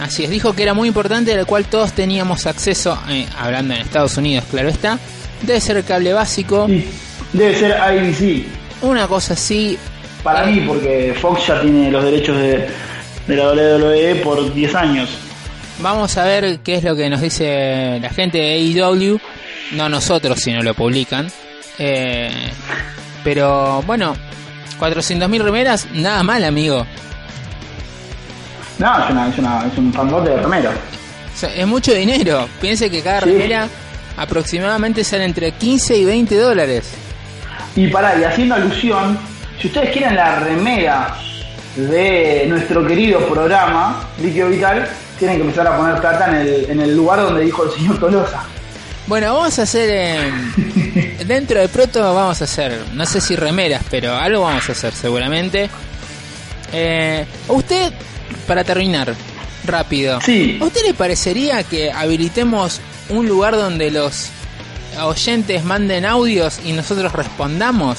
Así 0.00 0.24
es, 0.24 0.30
dijo 0.30 0.54
que 0.54 0.62
era 0.62 0.72
muy 0.74 0.88
importante, 0.88 1.32
al 1.34 1.46
cual 1.46 1.64
todos 1.66 1.92
teníamos 1.92 2.46
acceso, 2.46 2.98
eh, 3.10 3.26
hablando 3.38 3.74
en 3.74 3.80
Estados 3.80 4.16
Unidos, 4.16 4.44
claro 4.50 4.68
está. 4.70 4.98
Debe 5.42 5.60
ser 5.60 5.82
cable 5.84 6.12
básico, 6.14 6.66
Sí. 6.66 6.88
Debe 7.32 7.54
ser 7.58 7.72
ABC. 7.74 8.44
Una 8.82 9.06
cosa 9.06 9.34
así. 9.34 9.78
Para 10.22 10.44
mí, 10.46 10.60
porque 10.66 11.14
Fox 11.20 11.46
ya 11.46 11.60
tiene 11.60 11.90
los 11.90 12.04
derechos 12.04 12.36
de, 12.36 12.68
de 13.26 13.36
la 13.36 13.52
WWE 13.52 14.16
por 14.16 14.52
10 14.52 14.74
años. 14.74 15.08
Vamos 15.80 16.16
a 16.18 16.24
ver 16.24 16.58
qué 16.60 16.74
es 16.74 16.84
lo 16.84 16.94
que 16.94 17.08
nos 17.08 17.22
dice 17.22 17.98
la 18.02 18.10
gente 18.10 18.36
de 18.38 18.52
AEW, 18.82 19.18
no 19.72 19.88
nosotros 19.88 20.38
si 20.40 20.52
no 20.52 20.62
lo 20.62 20.74
publican. 20.74 21.28
Eh, 21.78 22.30
pero 23.24 23.82
bueno, 23.86 24.14
400.000 24.78 25.40
remeras, 25.42 25.88
nada 25.94 26.22
mal, 26.22 26.44
amigo. 26.44 26.86
No, 28.78 29.04
es, 29.04 29.10
una, 29.10 29.28
es, 29.28 29.38
una, 29.38 29.66
es 29.66 29.78
un 29.78 29.92
fangote 29.92 30.30
de. 30.30 30.36
O 30.46 30.72
sea, 31.34 31.54
es 31.54 31.66
mucho 31.66 31.94
dinero. 31.94 32.46
Piense 32.60 32.90
que 32.90 33.02
cada 33.02 33.20
Sí. 33.20 33.26
remera 33.30 33.68
aproximadamente 34.16 35.04
sale 35.04 35.24
entre 35.24 35.52
15 35.52 35.96
y 35.96 36.04
20 36.04 36.36
dólares. 36.36 36.90
Y 37.80 37.88
para 37.88 38.20
y 38.20 38.24
haciendo 38.24 38.56
alusión, 38.56 39.18
si 39.58 39.68
ustedes 39.68 39.90
quieren 39.90 40.14
la 40.14 40.38
remera 40.40 41.16
de 41.76 42.44
nuestro 42.46 42.86
querido 42.86 43.26
programa, 43.26 44.06
Líquido 44.22 44.50
Vital, 44.50 44.86
tienen 45.18 45.38
que 45.38 45.42
empezar 45.44 45.66
a 45.66 45.78
poner 45.78 45.98
plata 45.98 46.28
en 46.28 46.34
el, 46.46 46.70
en 46.72 46.80
el 46.80 46.94
lugar 46.94 47.22
donde 47.22 47.40
dijo 47.42 47.64
el 47.64 47.70
señor 47.70 47.98
Tolosa. 47.98 48.42
Bueno, 49.06 49.32
vamos 49.32 49.58
a 49.58 49.62
hacer. 49.62 49.88
eh, 49.90 51.16
dentro 51.26 51.58
de 51.58 51.68
pronto 51.68 52.02
vamos 52.14 52.42
a 52.42 52.44
hacer. 52.44 52.78
No 52.92 53.06
sé 53.06 53.18
si 53.18 53.34
remeras, 53.34 53.82
pero 53.90 54.14
algo 54.14 54.42
vamos 54.42 54.68
a 54.68 54.72
hacer 54.72 54.92
seguramente. 54.92 55.70
Eh, 56.74 57.24
usted, 57.48 57.94
para 58.46 58.62
terminar, 58.62 59.14
rápido. 59.64 60.20
Sí. 60.20 60.58
¿A 60.60 60.66
usted 60.66 60.82
le 60.84 60.92
parecería 60.92 61.62
que 61.62 61.90
habilitemos 61.90 62.78
un 63.08 63.26
lugar 63.26 63.56
donde 63.56 63.90
los 63.90 64.28
oyentes 65.02 65.64
manden 65.64 66.04
audios 66.04 66.60
y 66.64 66.72
nosotros 66.72 67.12
respondamos? 67.12 67.98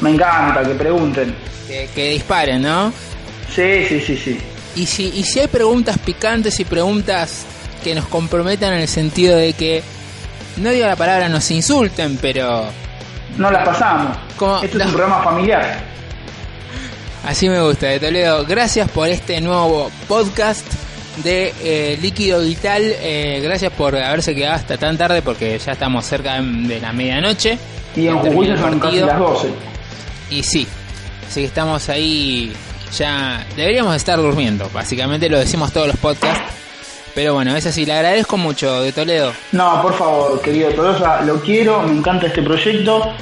Me 0.00 0.10
encanta 0.10 0.62
que 0.62 0.74
pregunten. 0.74 1.34
Que, 1.66 1.88
que 1.94 2.10
disparen, 2.10 2.62
¿no? 2.62 2.92
Sí, 3.54 3.84
sí, 3.88 4.00
sí, 4.00 4.16
sí. 4.16 4.38
Y 4.74 4.86
si, 4.86 5.08
y 5.14 5.22
si 5.24 5.40
hay 5.40 5.48
preguntas 5.48 5.98
picantes 5.98 6.58
y 6.60 6.64
preguntas 6.64 7.44
que 7.84 7.94
nos 7.94 8.06
comprometan 8.06 8.72
en 8.74 8.80
el 8.80 8.88
sentido 8.88 9.36
de 9.36 9.52
que, 9.52 9.82
no 10.56 10.70
digo 10.70 10.86
la 10.86 10.96
palabra 10.96 11.28
nos 11.28 11.50
insulten, 11.50 12.16
pero 12.20 12.64
No 13.36 13.50
las 13.50 13.64
pasamos. 13.66 14.16
¿Cómo? 14.36 14.62
Esto 14.62 14.78
es 14.78 14.86
un 14.86 14.92
programa 14.92 15.22
familiar. 15.22 15.80
así 17.26 17.48
me 17.48 17.60
gusta 17.60 17.86
de 17.86 18.00
Toledo. 18.00 18.44
Gracias 18.46 18.90
por 18.90 19.08
este 19.08 19.40
nuevo 19.40 19.90
podcast 20.08 20.66
de 21.22 21.52
eh, 21.62 21.98
Líquido 22.00 22.40
Vital. 22.40 22.82
Eh, 22.84 23.40
gracias 23.42 23.72
por 23.72 23.96
haberse 23.96 24.34
quedado 24.34 24.54
hasta 24.54 24.76
tan 24.76 24.96
tarde 24.96 25.22
porque 25.22 25.58
ya 25.58 25.72
estamos 25.72 26.04
cerca 26.04 26.40
de, 26.40 26.80
la 26.80 26.92
medianoche. 26.92 27.58
Y 27.96 28.06
en 28.06 28.16
Ya 28.16 28.20
Jujuy 28.30 28.56
son 28.56 28.80
casi 28.80 29.00
las 29.00 29.18
12. 29.18 29.48
Y 30.30 30.42
sí, 30.42 30.66
así 31.28 31.40
que 31.40 31.46
estamos 31.46 31.88
ahí 31.88 32.52
ya... 32.96 33.46
Deberíamos 33.56 33.94
estar 33.96 34.18
durmiendo, 34.18 34.68
básicamente 34.72 35.28
lo 35.28 35.38
decimos 35.38 35.72
todos 35.72 35.88
los 35.88 35.96
podcasts. 35.96 36.42
Pero 37.14 37.34
bueno, 37.34 37.54
es 37.54 37.66
así, 37.66 37.84
le 37.84 37.92
agradezco 37.92 38.38
mucho 38.38 38.82
de 38.82 38.92
Toledo. 38.92 39.32
No, 39.52 39.82
por 39.82 39.92
favor, 39.94 40.40
querido 40.40 40.70
Tolosa, 40.70 41.20
lo 41.22 41.40
quiero, 41.42 41.82
me 41.82 41.92
encanta 41.98 42.26
este 42.26 42.42
proyecto 42.42 43.12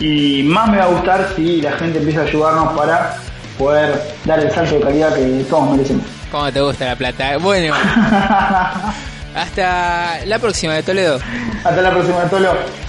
y 0.00 0.42
más 0.44 0.70
me 0.70 0.78
va 0.78 0.84
a 0.84 0.88
gustar 0.88 1.28
si 1.36 1.60
la 1.60 1.72
gente 1.72 1.98
empieza 1.98 2.20
a 2.20 2.24
ayudarnos 2.24 2.72
para 2.72 3.16
poder 3.58 4.00
dar 4.24 4.40
el 4.40 4.50
salto 4.50 4.76
de 4.76 4.80
calidad 4.80 5.14
que 5.14 5.44
todos 5.48 5.70
merecemos. 5.70 6.04
¿Cómo 6.30 6.52
te 6.52 6.60
gusta 6.60 6.86
la 6.86 6.96
plata? 6.96 7.36
Bueno, 7.38 7.74
hasta 9.34 10.24
la 10.26 10.38
próxima 10.38 10.74
de 10.74 10.82
Toledo. 10.82 11.18
Hasta 11.64 11.80
la 11.82 11.90
próxima, 11.90 12.24
Tolo. 12.24 12.83